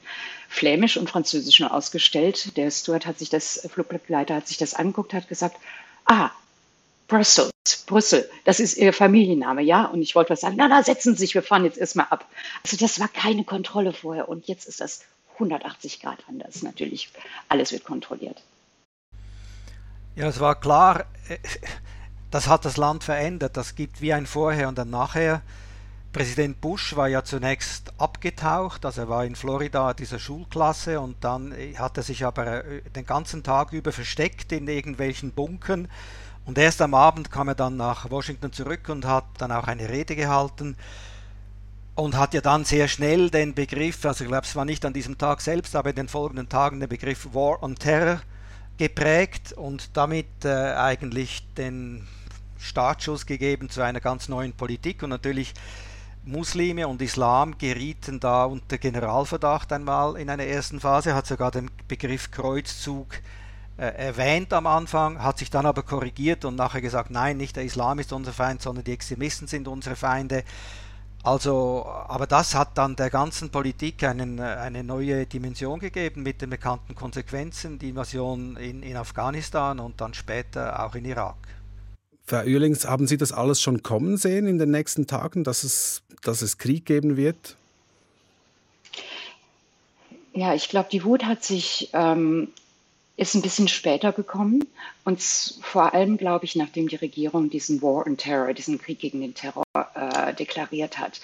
Flämisch 0.48 0.96
und 0.96 1.10
Französisch 1.10 1.60
nur 1.60 1.72
ausgestellt. 1.72 2.56
Der 2.56 2.70
Steward 2.70 3.06
hat 3.06 3.18
sich 3.18 3.30
das, 3.30 3.68
Flugbegleiter 3.72 4.36
hat 4.36 4.48
sich 4.48 4.56
das 4.56 4.74
angeguckt, 4.74 5.12
hat 5.12 5.28
gesagt, 5.28 5.56
ah, 6.06 6.30
Brussels, 7.08 7.52
Brüssel, 7.86 8.28
das 8.44 8.60
ist 8.60 8.76
ihr 8.76 8.92
Familienname, 8.92 9.62
ja? 9.62 9.84
Und 9.84 10.02
ich 10.02 10.14
wollte 10.14 10.30
was 10.30 10.40
sagen, 10.40 10.56
na, 10.58 10.68
na, 10.68 10.82
setzen 10.82 11.14
Sie 11.14 11.20
sich, 11.20 11.34
wir 11.34 11.42
fahren 11.42 11.64
jetzt 11.64 11.78
erstmal 11.78 12.06
ab. 12.10 12.26
Also 12.64 12.76
das 12.76 12.98
war 12.98 13.08
keine 13.08 13.44
Kontrolle 13.44 13.92
vorher 13.92 14.28
und 14.28 14.46
jetzt 14.46 14.66
ist 14.66 14.80
das 14.80 15.02
180 15.34 16.00
Grad 16.00 16.18
anders. 16.28 16.62
Natürlich, 16.62 17.10
alles 17.48 17.72
wird 17.72 17.84
kontrolliert. 17.84 18.42
Ja, 20.16 20.28
es 20.28 20.40
war 20.40 20.58
klar, 20.58 21.04
äh, 21.28 21.38
das 22.30 22.48
hat 22.48 22.64
das 22.64 22.76
Land 22.76 23.04
verändert. 23.04 23.56
Das 23.56 23.74
gibt 23.74 24.00
wie 24.00 24.12
ein 24.12 24.26
Vorher 24.26 24.68
und 24.68 24.78
ein 24.78 24.90
Nachher. 24.90 25.42
Präsident 26.12 26.62
Bush 26.62 26.96
war 26.96 27.08
ja 27.08 27.24
zunächst 27.24 27.92
abgetaucht, 27.98 28.86
also 28.86 29.02
er 29.02 29.08
war 29.10 29.26
in 29.26 29.36
Florida 29.36 29.92
dieser 29.92 30.18
Schulklasse 30.18 30.98
und 30.98 31.22
dann 31.22 31.54
hat 31.76 31.98
er 31.98 32.02
sich 32.02 32.24
aber 32.24 32.64
äh, 32.64 32.80
den 32.94 33.04
ganzen 33.04 33.42
Tag 33.42 33.74
über 33.74 33.92
versteckt 33.92 34.50
in 34.50 34.66
irgendwelchen 34.66 35.32
Bunkern 35.32 35.88
und 36.46 36.56
erst 36.58 36.80
am 36.80 36.94
Abend 36.94 37.30
kam 37.30 37.48
er 37.48 37.56
dann 37.56 37.76
nach 37.76 38.08
Washington 38.08 38.52
zurück 38.52 38.88
und 38.88 39.04
hat 39.04 39.24
dann 39.38 39.50
auch 39.50 39.66
eine 39.66 39.88
Rede 39.88 40.14
gehalten 40.14 40.76
und 41.96 42.16
hat 42.16 42.34
ja 42.34 42.40
dann 42.40 42.64
sehr 42.64 42.86
schnell 42.86 43.30
den 43.30 43.52
Begriff, 43.52 44.04
also 44.04 44.22
ich 44.22 44.28
glaube 44.28 44.46
es 44.46 44.54
war 44.54 44.64
nicht 44.64 44.84
an 44.84 44.92
diesem 44.92 45.18
Tag 45.18 45.40
selbst, 45.40 45.74
aber 45.74 45.90
in 45.90 45.96
den 45.96 46.08
folgenden 46.08 46.48
Tagen 46.48 46.78
den 46.78 46.88
Begriff 46.88 47.28
War 47.34 47.62
on 47.64 47.74
Terror 47.74 48.20
geprägt 48.78 49.54
und 49.54 49.96
damit 49.96 50.44
äh, 50.44 50.74
eigentlich 50.74 51.42
den 51.56 52.06
Startschuss 52.58 53.26
gegeben 53.26 53.68
zu 53.68 53.82
einer 53.82 54.00
ganz 54.00 54.28
neuen 54.28 54.52
Politik. 54.52 55.02
Und 55.02 55.10
natürlich 55.10 55.54
Muslime 56.24 56.86
und 56.86 57.02
Islam 57.02 57.58
gerieten 57.58 58.20
da 58.20 58.44
unter 58.44 58.78
Generalverdacht 58.78 59.72
einmal 59.72 60.16
in 60.16 60.30
einer 60.30 60.44
ersten 60.44 60.78
Phase, 60.78 61.14
hat 61.14 61.26
sogar 61.26 61.50
den 61.50 61.70
Begriff 61.88 62.30
Kreuzzug 62.30 63.14
äh, 63.14 63.45
erwähnt 63.82 64.52
am 64.52 64.66
Anfang, 64.66 65.22
hat 65.22 65.38
sich 65.38 65.50
dann 65.50 65.66
aber 65.66 65.82
korrigiert 65.82 66.44
und 66.44 66.56
nachher 66.56 66.80
gesagt, 66.80 67.10
nein, 67.10 67.36
nicht 67.36 67.56
der 67.56 67.64
Islam 67.64 67.98
ist 67.98 68.12
unser 68.12 68.32
Feind, 68.32 68.62
sondern 68.62 68.84
die 68.84 68.92
Extremisten 68.92 69.46
sind 69.46 69.68
unsere 69.68 69.96
Feinde. 69.96 70.44
Also, 71.22 71.84
aber 71.84 72.26
das 72.26 72.54
hat 72.54 72.78
dann 72.78 72.94
der 72.94 73.10
ganzen 73.10 73.50
Politik 73.50 74.04
einen, 74.04 74.38
eine 74.38 74.84
neue 74.84 75.26
Dimension 75.26 75.80
gegeben 75.80 76.22
mit 76.22 76.40
den 76.40 76.50
bekannten 76.50 76.94
Konsequenzen, 76.94 77.78
die 77.78 77.90
Invasion 77.90 78.56
in, 78.56 78.82
in 78.82 78.96
Afghanistan 78.96 79.80
und 79.80 80.00
dann 80.00 80.14
später 80.14 80.84
auch 80.84 80.94
in 80.94 81.04
Irak. 81.04 81.36
Frau 82.26 82.42
Uehlings, 82.42 82.86
haben 82.86 83.06
Sie 83.06 83.16
das 83.16 83.32
alles 83.32 83.60
schon 83.60 83.82
kommen 83.82 84.16
sehen 84.16 84.46
in 84.46 84.58
den 84.58 84.70
nächsten 84.70 85.06
Tagen, 85.06 85.44
dass 85.44 85.64
es, 85.64 86.02
dass 86.22 86.42
es 86.42 86.58
Krieg 86.58 86.86
geben 86.86 87.16
wird? 87.16 87.56
Ja, 90.32 90.54
ich 90.54 90.68
glaube, 90.68 90.88
die 90.92 91.02
Wut 91.02 91.24
hat 91.24 91.42
sich 91.42 91.90
ähm, 91.92 92.48
ist 93.16 93.34
ein 93.34 93.42
bisschen 93.42 93.68
später 93.68 94.12
gekommen 94.12 94.66
und 95.04 95.22
vor 95.22 95.94
allem, 95.94 96.18
glaube 96.18 96.44
ich, 96.44 96.54
nachdem 96.54 96.88
die 96.88 96.96
Regierung 96.96 97.48
diesen 97.48 97.80
War 97.80 98.06
on 98.06 98.16
Terror, 98.16 98.52
diesen 98.52 98.78
Krieg 98.78 98.98
gegen 98.98 99.20
den 99.20 99.34
Terror 99.34 99.64
äh, 99.94 100.34
deklariert 100.34 100.98
hat. 100.98 101.20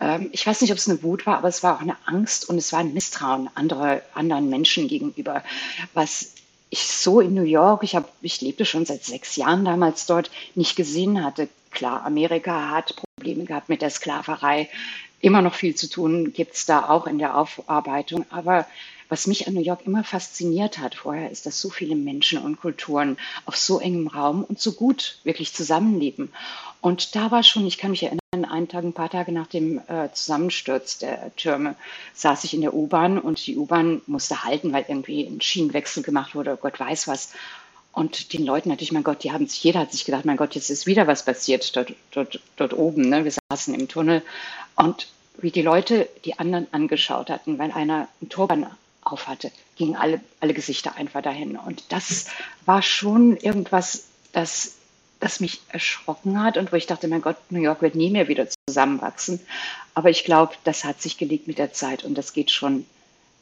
Ähm, 0.00 0.28
ich 0.32 0.46
weiß 0.46 0.60
nicht, 0.60 0.70
ob 0.70 0.78
es 0.78 0.88
eine 0.88 1.02
Wut 1.02 1.26
war, 1.26 1.38
aber 1.38 1.48
es 1.48 1.62
war 1.62 1.76
auch 1.76 1.80
eine 1.80 1.96
Angst 2.06 2.48
und 2.48 2.58
es 2.58 2.72
war 2.72 2.80
ein 2.80 2.94
Misstrauen 2.94 3.50
andere, 3.54 4.02
anderen 4.14 4.48
Menschen 4.50 4.86
gegenüber, 4.86 5.42
was 5.94 6.34
ich 6.70 6.86
so 6.86 7.20
in 7.20 7.34
New 7.34 7.42
York, 7.42 7.82
ich, 7.82 7.96
hab, 7.96 8.10
ich 8.22 8.40
lebte 8.40 8.64
schon 8.64 8.86
seit 8.86 9.04
sechs 9.04 9.36
Jahren 9.36 9.64
damals 9.64 10.06
dort, 10.06 10.30
nicht 10.54 10.74
gesehen 10.74 11.22
hatte. 11.22 11.48
Klar, 11.70 12.04
Amerika 12.06 12.70
hat 12.70 12.96
Probleme 13.16 13.44
gehabt 13.44 13.68
mit 13.68 13.82
der 13.82 13.90
Sklaverei. 13.90 14.70
Immer 15.22 15.40
noch 15.40 15.54
viel 15.54 15.76
zu 15.76 15.88
tun 15.88 16.32
gibt 16.32 16.54
es 16.54 16.66
da 16.66 16.88
auch 16.88 17.06
in 17.06 17.18
der 17.18 17.38
Aufarbeitung. 17.38 18.26
Aber 18.30 18.66
was 19.08 19.28
mich 19.28 19.46
an 19.46 19.54
New 19.54 19.62
York 19.62 19.86
immer 19.86 20.02
fasziniert 20.02 20.78
hat 20.78 20.96
vorher, 20.96 21.30
ist, 21.30 21.46
dass 21.46 21.60
so 21.60 21.70
viele 21.70 21.94
Menschen 21.94 22.38
und 22.38 22.60
Kulturen 22.60 23.16
auf 23.46 23.56
so 23.56 23.78
engem 23.78 24.08
Raum 24.08 24.42
und 24.42 24.58
so 24.58 24.72
gut 24.72 25.20
wirklich 25.22 25.54
zusammenleben. 25.54 26.32
Und 26.80 27.14
da 27.14 27.30
war 27.30 27.44
schon, 27.44 27.66
ich 27.66 27.78
kann 27.78 27.92
mich 27.92 28.02
erinnern, 28.02 28.20
einen 28.50 28.66
Tag, 28.66 28.82
ein 28.82 28.94
paar 28.94 29.10
Tage 29.10 29.30
nach 29.30 29.46
dem 29.46 29.78
äh, 29.86 30.08
Zusammensturz 30.12 30.98
der 30.98 31.34
Türme 31.36 31.76
saß 32.14 32.42
ich 32.42 32.54
in 32.54 32.62
der 32.62 32.74
U-Bahn 32.74 33.18
und 33.18 33.46
die 33.46 33.56
U-Bahn 33.56 34.02
musste 34.06 34.42
halten, 34.42 34.72
weil 34.72 34.86
irgendwie 34.88 35.24
ein 35.24 35.40
Schienenwechsel 35.40 36.02
gemacht 36.02 36.34
wurde, 36.34 36.58
Gott 36.60 36.80
weiß 36.80 37.06
was. 37.06 37.32
Und 37.92 38.32
den 38.32 38.44
Leuten 38.44 38.70
natürlich, 38.70 38.92
mein 38.92 39.04
Gott, 39.04 39.22
die 39.22 39.32
haben 39.32 39.46
sich, 39.46 39.62
jeder 39.62 39.80
hat 39.80 39.92
sich 39.92 40.04
gedacht, 40.04 40.24
mein 40.24 40.38
Gott, 40.38 40.54
jetzt 40.54 40.70
ist 40.70 40.86
wieder 40.86 41.06
was 41.06 41.24
passiert 41.24 41.76
dort, 41.76 41.92
dort, 42.10 42.40
dort 42.56 42.72
oben. 42.72 43.08
Ne? 43.08 43.24
Wir 43.24 43.32
saßen 43.50 43.74
im 43.74 43.88
Tunnel 43.88 44.22
und 44.76 45.08
wie 45.38 45.50
die 45.50 45.62
Leute 45.62 46.08
die 46.24 46.38
anderen 46.38 46.66
angeschaut 46.72 47.30
hatten, 47.30 47.58
weil 47.58 47.70
einer 47.72 48.08
einen 48.20 48.30
Turban 48.30 48.66
aufhatte, 49.02 49.50
gingen 49.76 49.96
alle, 49.96 50.20
alle 50.40 50.54
Gesichter 50.54 50.96
einfach 50.96 51.22
dahin. 51.22 51.56
Und 51.56 51.84
das 51.90 52.28
war 52.64 52.82
schon 52.82 53.36
irgendwas, 53.36 54.04
das, 54.32 54.76
das 55.20 55.40
mich 55.40 55.60
erschrocken 55.68 56.42
hat 56.42 56.56
und 56.56 56.72
wo 56.72 56.76
ich 56.76 56.86
dachte, 56.86 57.08
mein 57.08 57.22
Gott, 57.22 57.36
New 57.50 57.60
York 57.60 57.82
wird 57.82 57.94
nie 57.94 58.10
mehr 58.10 58.28
wieder 58.28 58.46
zusammenwachsen. 58.68 59.40
Aber 59.94 60.08
ich 60.08 60.24
glaube, 60.24 60.54
das 60.64 60.84
hat 60.84 61.02
sich 61.02 61.18
gelegt 61.18 61.46
mit 61.46 61.58
der 61.58 61.72
Zeit 61.72 62.04
und 62.04 62.16
das 62.16 62.32
geht 62.32 62.50
schon 62.50 62.86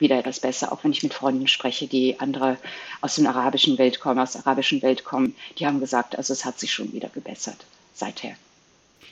wieder 0.01 0.19
etwas 0.19 0.41
besser, 0.41 0.73
auch 0.73 0.85
wenn 0.85 0.93
ich 0.93 1.03
mit 1.03 1.15
Freunden 1.15 1.47
spreche, 1.47 1.87
die 1.87 2.19
andere 2.21 2.57
aus 3.01 3.17
der 3.17 3.29
arabischen 3.29 3.79
Welt 3.79 4.01
kommen, 4.01 4.19
aus 4.19 4.33
der 4.33 4.47
arabischen 4.47 4.83
Welt 4.83 5.05
kommen, 5.05 5.35
die 5.59 5.67
haben 5.67 5.81
gesagt, 5.81 6.17
also 6.17 6.33
es 6.33 6.45
hat 6.45 6.59
sich 6.59 6.73
schon 6.73 6.93
wieder 6.93 7.09
gebessert 7.09 7.67
seither. 7.95 8.33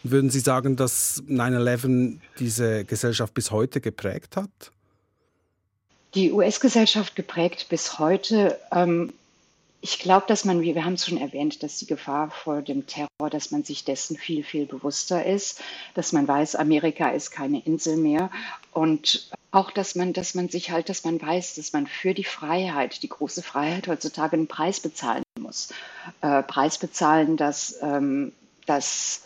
Würden 0.03 0.31
Sie 0.31 0.40
sagen, 0.40 0.77
dass 0.77 1.22
9-11 1.29 2.18
diese 2.38 2.85
Gesellschaft 2.85 3.35
bis 3.35 3.51
heute 3.51 3.81
geprägt 3.81 4.37
hat? 4.37 4.51
die 6.14 6.33
US-Gesellschaft 6.33 7.16
geprägt 7.16 7.66
bis 7.68 7.98
heute. 7.98 8.59
Ähm, 8.72 9.12
ich 9.81 10.01
glaube, 10.01 10.27
dass 10.27 10.44
man, 10.44 10.61
wir 10.61 10.85
haben 10.85 10.94
es 10.94 11.07
schon 11.07 11.18
erwähnt, 11.18 11.62
dass 11.62 11.79
die 11.79 11.87
Gefahr 11.87 12.31
vor 12.31 12.62
dem 12.62 12.87
Terror, 12.87 13.31
dass 13.31 13.53
man 13.53 13.62
sich 13.62 13.85
dessen 13.85 14.16
viel, 14.16 14.42
viel 14.42 14.66
bewusster 14.66 15.24
ist, 15.24 15.61
dass 15.94 16.12
man 16.12 16.27
weiß, 16.27 16.57
Amerika 16.57 17.11
ist 17.11 17.31
keine 17.31 17.61
Insel 17.64 17.96
mehr 17.96 18.31
und 18.72 19.31
auch, 19.50 19.70
dass 19.70 19.94
man, 19.94 20.12
dass 20.12 20.34
man 20.34 20.48
sich 20.48 20.70
halt, 20.70 20.88
dass 20.88 21.04
man 21.04 21.20
weiß, 21.20 21.54
dass 21.54 21.72
man 21.72 21.87
für 21.87 22.14
die 22.14 22.24
Freiheit, 22.24 23.02
die 23.02 23.08
große 23.08 23.42
Freiheit 23.42 23.88
heutzutage 23.88 24.34
einen 24.34 24.48
Preis 24.48 24.80
bezahlen 24.80 25.22
muss. 25.38 25.72
Äh, 26.20 26.42
Preis 26.42 26.78
bezahlen, 26.78 27.37
dass, 27.37 27.78
ähm, 27.82 28.32
dass 28.66 29.22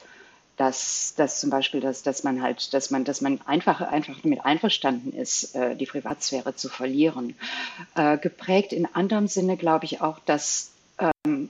dass, 0.57 1.15
dass 1.17 1.41
zum 1.41 1.51
Beispiel, 1.51 1.81
dass, 1.81 2.03
dass 2.03 2.25
man 2.25 2.43
halt, 2.43 2.75
dass 2.75 2.91
man, 2.91 3.05
dass 3.05 3.21
man 3.21 3.41
einfach, 3.47 3.81
einfach 3.81 4.21
damit 4.23 4.45
einverstanden 4.45 5.13
ist, 5.13 5.55
äh, 5.57 5.75
die 5.75 5.87
Privatsphäre 5.87 6.55
zu 6.55 6.69
verlieren. 6.69 7.35
Äh, 7.97 8.19
geprägt 8.19 8.73
in 8.73 8.87
anderem 8.87 9.27
Sinne, 9.27 9.57
glaube 9.57 9.87
ich 9.87 10.01
auch, 10.03 10.19
dass 10.21 10.71
ähm, 10.99 11.49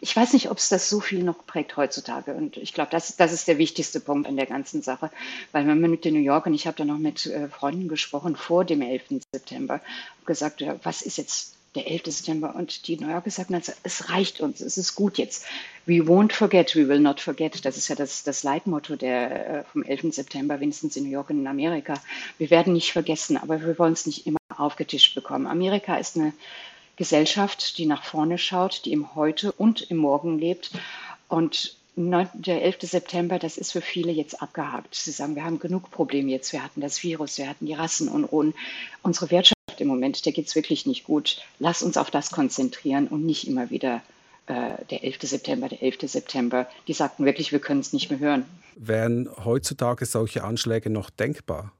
ich 0.00 0.16
weiß 0.16 0.32
nicht, 0.32 0.50
ob 0.50 0.58
es 0.58 0.68
das 0.68 0.88
so 0.88 1.00
viel 1.00 1.22
noch 1.22 1.46
prägt 1.46 1.76
heutzutage. 1.76 2.34
Und 2.34 2.56
ich 2.56 2.72
glaube, 2.72 2.90
das, 2.90 3.16
das 3.16 3.32
ist 3.32 3.48
der 3.48 3.58
wichtigste 3.58 4.00
Punkt 4.00 4.26
an 4.28 4.36
der 4.36 4.46
ganzen 4.46 4.82
Sache. 4.82 5.10
Weil 5.52 5.66
wenn 5.66 5.80
man 5.80 5.90
mit 5.90 6.04
den 6.04 6.14
New 6.14 6.20
York, 6.20 6.46
und 6.46 6.54
ich 6.54 6.66
habe 6.66 6.76
da 6.76 6.84
noch 6.84 6.98
mit 6.98 7.26
äh, 7.26 7.48
Freunden 7.48 7.88
gesprochen 7.88 8.36
vor 8.36 8.64
dem 8.64 8.80
11. 8.80 9.20
September, 9.32 9.80
gesagt, 10.24 10.64
was 10.82 11.02
ist 11.02 11.18
jetzt 11.18 11.54
der 11.74 11.88
11. 11.88 12.06
September 12.06 12.56
und 12.56 12.88
die 12.88 12.96
New 12.96 13.08
Yorker 13.08 13.30
sagten 13.30 13.54
also, 13.54 13.72
es 13.84 14.10
reicht 14.10 14.40
uns, 14.40 14.60
es 14.60 14.76
ist 14.76 14.96
gut 14.96 15.18
jetzt. 15.18 15.44
We 15.86 16.00
won't 16.00 16.32
forget, 16.32 16.74
we 16.74 16.88
will 16.88 16.98
not 16.98 17.20
forget. 17.20 17.64
Das 17.64 17.76
ist 17.76 17.88
ja 17.88 17.94
das, 17.94 18.24
das 18.24 18.42
Leitmotto 18.42 18.96
der, 18.96 19.60
äh, 19.60 19.64
vom 19.64 19.84
11. 19.84 20.12
September, 20.12 20.58
wenigstens 20.58 20.96
in 20.96 21.04
New 21.04 21.10
York 21.10 21.30
und 21.30 21.40
in 21.40 21.46
Amerika. 21.46 21.94
Wir 22.38 22.50
werden 22.50 22.72
nicht 22.72 22.92
vergessen, 22.92 23.36
aber 23.36 23.60
wir 23.60 23.78
wollen 23.78 23.92
es 23.92 24.06
nicht 24.06 24.26
immer 24.26 24.38
aufgetischt 24.56 25.14
bekommen. 25.14 25.46
Amerika 25.46 25.96
ist 25.96 26.16
eine 26.16 26.32
Gesellschaft, 27.00 27.78
die 27.78 27.86
nach 27.86 28.04
vorne 28.04 28.36
schaut, 28.36 28.84
die 28.84 28.92
im 28.92 29.14
Heute 29.14 29.52
und 29.52 29.80
im 29.90 29.96
Morgen 29.96 30.38
lebt. 30.38 30.70
Und 31.28 31.74
der 31.96 32.62
11. 32.62 32.76
September, 32.82 33.38
das 33.38 33.56
ist 33.56 33.72
für 33.72 33.80
viele 33.80 34.12
jetzt 34.12 34.42
abgehakt. 34.42 34.94
Sie 34.94 35.10
sagen, 35.10 35.34
wir 35.34 35.42
haben 35.42 35.58
genug 35.58 35.90
Probleme 35.90 36.30
jetzt. 36.30 36.52
Wir 36.52 36.62
hatten 36.62 36.82
das 36.82 37.02
Virus, 37.02 37.38
wir 37.38 37.48
hatten 37.48 37.64
die 37.64 37.72
Rassenunruhen. 37.72 38.52
Unsere 39.02 39.30
Wirtschaft 39.30 39.56
im 39.78 39.88
Moment, 39.88 40.26
der 40.26 40.34
geht 40.34 40.48
es 40.48 40.54
wirklich 40.54 40.84
nicht 40.84 41.04
gut. 41.04 41.42
Lass 41.58 41.82
uns 41.82 41.96
auf 41.96 42.10
das 42.10 42.32
konzentrieren 42.32 43.08
und 43.08 43.24
nicht 43.24 43.48
immer 43.48 43.70
wieder 43.70 44.02
äh, 44.46 44.84
der 44.90 45.02
11. 45.02 45.22
September, 45.22 45.70
der 45.70 45.82
11. 45.82 46.00
September. 46.02 46.68
Die 46.86 46.92
sagten 46.92 47.24
wirklich, 47.24 47.50
wir 47.50 47.60
können 47.60 47.80
es 47.80 47.94
nicht 47.94 48.10
mehr 48.10 48.18
hören. 48.18 48.44
Wären 48.76 49.26
heutzutage 49.42 50.04
solche 50.04 50.44
Anschläge 50.44 50.90
noch 50.90 51.08
denkbar? 51.08 51.72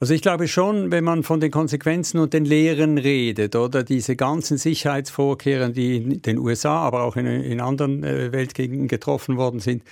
Also 0.00 0.12
ich 0.12 0.22
glaube 0.22 0.48
schon, 0.48 0.90
wenn 0.90 1.04
man 1.04 1.22
von 1.22 1.40
den 1.40 1.50
Konsequenzen 1.50 2.18
und 2.18 2.34
den 2.34 2.44
Lehren 2.44 2.98
redet, 2.98 3.56
oder 3.56 3.84
diese 3.84 4.16
ganzen 4.16 4.58
Sicherheitsvorkehrungen, 4.58 5.72
die 5.72 5.96
in 5.96 6.22
den 6.22 6.38
USA, 6.38 6.78
aber 6.78 7.04
auch 7.04 7.16
in, 7.16 7.26
in 7.26 7.60
anderen 7.60 8.02
äh, 8.02 8.32
Weltgegenden 8.32 8.88
getroffen 8.88 9.36
worden 9.36 9.60
sind, 9.60 9.82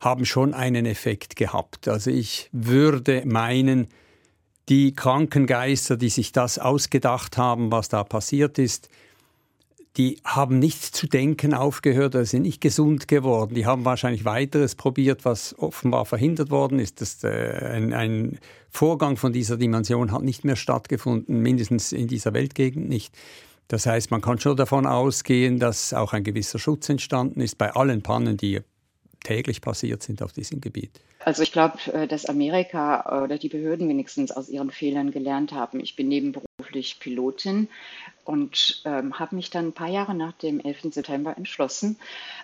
haben 0.00 0.24
schon 0.24 0.54
einen 0.54 0.86
Effekt 0.86 1.36
gehabt. 1.36 1.88
Also 1.88 2.10
ich 2.10 2.48
würde 2.52 3.22
meinen, 3.26 3.88
die 4.70 4.94
Krankengeister, 4.94 5.96
die 5.96 6.08
sich 6.08 6.32
das 6.32 6.58
ausgedacht 6.58 7.36
haben, 7.36 7.70
was 7.70 7.88
da 7.88 8.02
passiert 8.02 8.58
ist, 8.58 8.88
die 9.96 10.20
haben 10.24 10.58
nicht 10.58 10.82
zu 10.82 11.08
denken 11.08 11.52
aufgehört, 11.52 12.14
oder 12.14 12.24
sind 12.24 12.42
nicht 12.42 12.60
gesund 12.60 13.08
geworden. 13.08 13.54
Die 13.54 13.66
haben 13.66 13.84
wahrscheinlich 13.84 14.24
weiteres 14.24 14.76
probiert, 14.76 15.24
was 15.24 15.58
offenbar 15.58 16.04
verhindert 16.04 16.50
worden 16.50 16.78
ist. 16.78 17.00
Das, 17.00 17.24
äh, 17.24 17.28
ein, 17.72 17.92
ein 17.92 18.38
Vorgang 18.70 19.16
von 19.16 19.32
dieser 19.32 19.56
Dimension 19.56 20.12
hat 20.12 20.22
nicht 20.22 20.44
mehr 20.44 20.56
stattgefunden, 20.56 21.40
mindestens 21.40 21.92
in 21.92 22.06
dieser 22.06 22.32
Weltgegend 22.32 22.88
nicht. 22.88 23.14
Das 23.66 23.86
heißt, 23.86 24.10
man 24.10 24.20
kann 24.20 24.38
schon 24.38 24.56
davon 24.56 24.86
ausgehen, 24.86 25.58
dass 25.58 25.92
auch 25.92 26.12
ein 26.12 26.24
gewisser 26.24 26.58
Schutz 26.58 26.88
entstanden 26.88 27.40
ist 27.40 27.58
bei 27.58 27.72
allen 27.72 28.02
Pannen, 28.02 28.36
die 28.36 28.60
täglich 29.22 29.60
passiert 29.60 30.02
sind 30.02 30.22
auf 30.22 30.32
diesem 30.32 30.60
Gebiet. 30.60 31.00
Also 31.24 31.42
ich 31.42 31.52
glaube, 31.52 31.78
äh, 31.92 32.08
dass 32.08 32.26
Amerika 32.26 33.22
oder 33.22 33.38
die 33.38 33.48
Behörden 33.48 33.88
wenigstens 33.88 34.32
aus 34.32 34.48
ihren 34.48 34.70
Fehlern 34.70 35.10
gelernt 35.10 35.52
haben. 35.52 35.80
Ich 35.80 35.94
bin 35.94 36.08
nebenberuflich 36.08 36.98
Pilotin 36.98 37.68
und 38.30 38.82
ähm, 38.84 39.18
habe 39.18 39.34
mich 39.34 39.50
dann 39.50 39.66
ein 39.66 39.72
paar 39.72 39.88
Jahre 39.88 40.14
nach 40.14 40.32
dem 40.34 40.60
11. 40.60 40.94
September 40.94 41.36
entschlossen, 41.36 41.96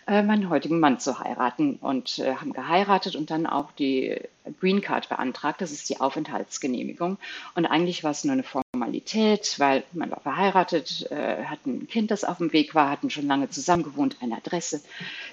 äh, 0.08 0.20
meinen 0.20 0.50
heutigen 0.50 0.80
Mann 0.80 0.98
zu 0.98 1.20
heiraten 1.20 1.76
und 1.76 2.18
äh, 2.18 2.34
haben 2.34 2.52
geheiratet 2.52 3.14
und 3.14 3.30
dann 3.30 3.46
auch 3.46 3.70
die 3.70 4.20
Green 4.60 4.80
Card 4.80 5.08
beantragt. 5.08 5.60
Das 5.60 5.70
ist 5.70 5.88
die 5.88 6.00
Aufenthaltsgenehmigung. 6.00 7.18
Und 7.54 7.66
eigentlich 7.66 8.02
war 8.02 8.10
es 8.10 8.24
nur 8.24 8.32
eine 8.32 8.42
Formalität, 8.42 9.54
weil 9.58 9.84
man 9.92 10.10
war 10.10 10.20
verheiratet, 10.20 11.06
äh, 11.12 11.44
hatten 11.44 11.82
ein 11.82 11.88
Kind, 11.88 12.10
das 12.10 12.24
auf 12.24 12.38
dem 12.38 12.52
Weg 12.52 12.74
war, 12.74 12.90
hatten 12.90 13.08
schon 13.08 13.28
lange 13.28 13.48
zusammen 13.50 13.84
gewohnt, 13.84 14.16
eine 14.20 14.36
Adresse, 14.36 14.80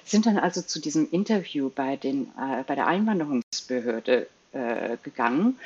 sind 0.04 0.26
dann 0.26 0.38
also 0.38 0.62
zu 0.62 0.80
diesem 0.80 1.10
Interview 1.10 1.68
bei, 1.68 1.96
den, 1.96 2.28
äh, 2.38 2.62
bei 2.64 2.76
der 2.76 2.86
Einwanderungsbehörde 2.86 4.28
äh, 4.52 4.98
gegangen. 5.02 5.58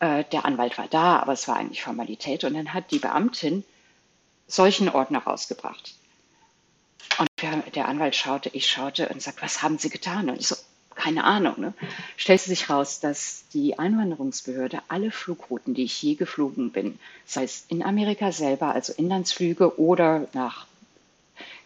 Äh, 0.00 0.24
der 0.32 0.44
Anwalt 0.44 0.78
war 0.78 0.88
da, 0.90 1.20
aber 1.20 1.32
es 1.32 1.46
war 1.46 1.56
eigentlich 1.56 1.84
Formalität. 1.84 2.42
Und 2.42 2.54
dann 2.54 2.74
hat 2.74 2.90
die 2.90 2.98
Beamtin 2.98 3.62
solchen 4.46 4.88
Ordner 4.88 5.20
rausgebracht. 5.20 5.94
Und 7.18 7.28
der 7.74 7.88
Anwalt 7.88 8.14
schaute, 8.14 8.50
ich 8.52 8.68
schaute 8.68 9.08
und 9.08 9.22
sagte, 9.22 9.42
was 9.42 9.62
haben 9.62 9.78
Sie 9.78 9.88
getan? 9.88 10.28
Und 10.28 10.38
ich 10.38 10.48
so, 10.48 10.56
keine 10.94 11.24
Ahnung. 11.24 11.54
Ne? 11.58 11.74
Stellte 12.16 12.44
sich 12.44 12.68
raus, 12.68 13.00
dass 13.00 13.44
die 13.52 13.78
Einwanderungsbehörde 13.78 14.80
alle 14.88 15.10
Flugrouten, 15.10 15.74
die 15.74 15.84
ich 15.84 16.02
je 16.02 16.14
geflogen 16.14 16.72
bin, 16.72 16.98
sei 17.24 17.44
es 17.44 17.64
in 17.68 17.82
Amerika 17.82 18.32
selber, 18.32 18.74
also 18.74 18.92
Inlandsflüge 18.92 19.78
oder 19.78 20.26
nach 20.32 20.66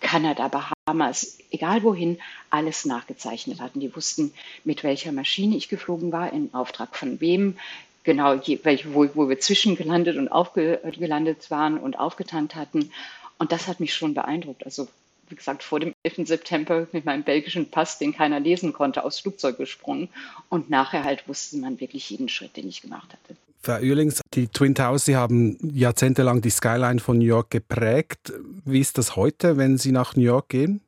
Kanada, 0.01 0.49
Bahamas, 0.49 1.39
egal 1.51 1.83
wohin, 1.83 2.19
alles 2.49 2.85
nachgezeichnet 2.85 3.61
hatten. 3.61 3.81
Die 3.81 3.95
wussten, 3.95 4.33
mit 4.65 4.83
welcher 4.83 5.13
Maschine 5.13 5.57
ich 5.57 5.69
geflogen 5.69 6.11
war, 6.11 6.33
in 6.33 6.53
Auftrag 6.55 6.97
von 6.97 7.21
wem, 7.21 7.59
genau, 8.05 8.41
welche, 8.63 8.95
wo, 8.95 9.09
wo 9.15 9.29
wir 9.29 9.41
zwischengelandet 9.41 10.17
und 10.17 10.29
aufgelandet 10.29 11.51
waren 11.51 11.79
und 11.79 11.99
aufgetankt 11.99 12.55
hatten. 12.55 12.91
Und 13.39 13.53
das 13.53 13.69
hat 13.69 13.81
mich 13.81 13.95
schon 13.95 14.15
beeindruckt. 14.15 14.65
Also 14.65 14.89
wie 15.31 15.37
gesagt, 15.37 15.63
vor 15.63 15.81
dem 15.81 15.95
11. 16.03 16.27
September 16.27 16.87
mit 16.93 17.05
meinem 17.05 17.23
belgischen 17.23 17.71
Pass, 17.71 17.99
den 17.99 18.13
keiner 18.13 18.41
lesen 18.41 18.73
konnte, 18.73 19.05
aufs 19.05 19.21
Flugzeug 19.21 19.57
gesprungen. 19.57 20.09
Und 20.49 20.71
nachher 20.71 21.05
halt 21.05 21.29
wusste 21.29 21.57
man 21.59 21.81
wirklich 21.81 22.11
jeden 22.11 22.29
Schritt, 22.29 22.57
den 22.57 22.69
ich 22.69 22.83
gemacht 22.83 23.13
hatte. 23.13 23.39
Frau 23.63 23.77
Oehlings, 23.77 24.21
die 24.35 24.49
Twin 24.49 24.75
Towers, 24.75 25.05
Sie 25.05 25.17
haben 25.17 25.59
jahrzehntelang 25.75 26.41
die 26.41 26.51
Skyline 26.51 26.99
von 26.99 27.19
New 27.19 27.27
York 27.27 27.51
geprägt. 27.51 28.33
Wie 28.65 28.81
ist 28.81 28.99
das 28.99 29.17
heute, 29.17 29.57
wenn 29.57 29.79
Sie 29.79 29.93
nach 29.93 30.17
New 30.17 30.23
York 30.23 30.49
gehen? 30.49 30.81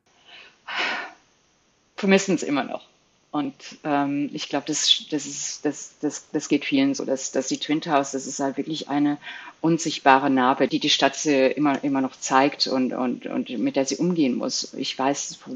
Vermissen 1.95 2.35
es 2.35 2.43
immer 2.43 2.63
noch. 2.63 2.87
Und 3.33 3.55
ähm, 3.83 4.29
ich 4.31 4.47
glaube, 4.47 4.67
das, 4.67 5.05
das, 5.09 5.59
das, 5.63 5.95
das, 5.99 6.27
das 6.31 6.47
geht 6.47 6.65
vielen 6.65 6.93
so, 6.93 7.03
dass, 7.03 7.31
dass 7.31 7.47
die 7.47 7.57
Twin 7.57 7.81
Towers, 7.81 8.11
das 8.11 8.27
ist 8.27 8.39
halt 8.39 8.57
wirklich 8.57 8.89
eine 8.89 9.17
unsichtbare 9.59 10.29
Narbe, 10.29 10.67
die 10.67 10.77
die 10.77 10.91
Stadt 10.91 11.25
immer, 11.25 11.83
immer 11.83 12.01
noch 12.01 12.15
zeigt 12.15 12.67
und, 12.67 12.93
und, 12.93 13.25
und 13.25 13.49
mit 13.49 13.75
der 13.75 13.85
sie 13.85 13.95
umgehen 13.95 14.35
muss. 14.35 14.75
Ich 14.75 14.99
weiß, 14.99 15.37
vor 15.37 15.55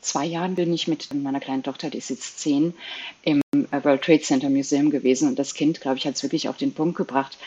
zwei 0.00 0.24
Jahren 0.24 0.56
bin 0.56 0.74
ich 0.74 0.88
mit 0.88 1.14
meiner 1.14 1.38
kleinen 1.38 1.62
Tochter, 1.62 1.88
die 1.88 1.98
ist 1.98 2.10
jetzt 2.10 2.40
zehn, 2.40 2.74
im 3.22 3.42
World 3.70 4.02
Trade 4.02 4.22
Center 4.22 4.50
Museum 4.50 4.90
gewesen 4.90 5.28
und 5.28 5.38
das 5.38 5.54
Kind, 5.54 5.80
glaube 5.80 5.98
ich, 5.98 6.08
hat 6.08 6.16
es 6.16 6.24
wirklich 6.24 6.48
auf 6.48 6.56
den 6.56 6.74
Punkt 6.74 6.96
gebracht, 6.96 7.38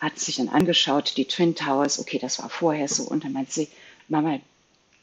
hat 0.00 0.18
sich 0.18 0.38
dann 0.38 0.48
angeschaut, 0.48 1.16
die 1.16 1.26
Twin 1.26 1.54
Towers, 1.54 2.00
okay, 2.00 2.18
das 2.18 2.40
war 2.40 2.50
vorher 2.50 2.88
so 2.88 3.04
und 3.04 3.22
dann 3.22 3.34
meint 3.34 3.52
sie, 3.52 3.68
Mama, 4.08 4.40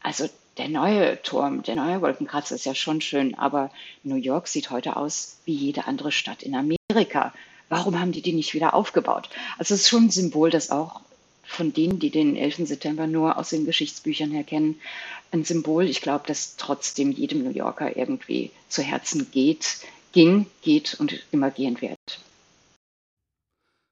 also 0.02 0.30
der 0.58 0.70
neue 0.70 1.22
Turm, 1.22 1.64
der 1.64 1.76
neue 1.76 2.02
Wolkenkratzer 2.02 2.56
ist 2.56 2.66
ja 2.66 2.76
schon 2.76 3.02
schön, 3.02 3.36
aber 3.36 3.72
New 4.04 4.16
York 4.16 4.48
sieht 4.48 4.70
heute 4.70 4.98
aus 4.98 5.38
wie 5.46 5.54
jede 5.54 5.86
andere 5.86 6.12
Stadt 6.12 6.44
in 6.44 6.56
Amerika. 6.56 7.34
Warum 7.70 8.00
haben 8.00 8.12
die 8.12 8.22
die 8.22 8.34
nicht 8.34 8.54
wieder 8.54 8.74
aufgebaut? 8.74 9.30
Also 9.58 9.74
es 9.74 9.82
ist 9.82 9.90
schon 9.90 10.06
ein 10.06 10.12
Symbol, 10.12 10.50
das 10.50 10.70
auch 10.70 11.02
von 11.44 11.74
denen, 11.74 12.00
die 12.00 12.10
den 12.10 12.36
11. 12.36 12.68
September 12.68 13.08
nur 13.08 13.38
aus 13.38 13.50
den 13.50 13.66
Geschichtsbüchern 13.66 14.32
her 14.32 14.44
kennen, 14.44 14.80
ein 15.32 15.44
Symbol, 15.44 15.88
ich 15.88 16.02
glaube, 16.02 16.26
das 16.28 16.58
trotzdem 16.58 17.12
jedem 17.12 17.44
New 17.44 17.52
Yorker 17.52 17.96
irgendwie 17.96 18.52
zu 18.68 18.82
Herzen 18.82 19.32
geht, 19.32 19.80
ging, 20.12 20.46
geht 20.62 20.96
und 21.00 21.24
immer 21.32 21.52
gehen 21.52 21.82
wird. 21.82 21.98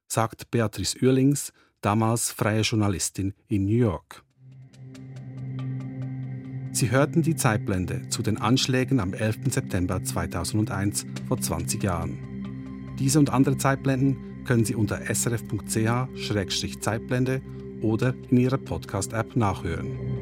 Sagt 0.08 0.52
Beatrice 0.52 0.98
Uerlings, 1.02 1.52
damals 1.82 2.32
freie 2.32 2.62
Journalistin 2.62 3.34
in 3.48 3.66
New 3.66 3.78
York. 3.78 4.24
Sie 6.78 6.92
hörten 6.92 7.24
die 7.24 7.36
Zeitblende 7.36 8.08
zu 8.10 8.22
den 8.22 8.38
Anschlägen 8.38 9.00
am 9.00 9.12
11. 9.12 9.40
September 9.50 10.04
2001 10.04 11.08
vor 11.28 11.42
20 11.42 11.82
Jahren. 11.82 12.94
Diese 13.00 13.18
und 13.18 13.32
andere 13.32 13.58
Zeitblenden 13.58 14.44
können 14.46 14.64
Sie 14.64 14.76
unter 14.76 15.00
srf.ch-zeitblende 15.12 17.42
oder 17.82 18.14
in 18.30 18.38
Ihrer 18.38 18.60
Podcast-App 18.60 19.36
nachhören. 19.36 20.17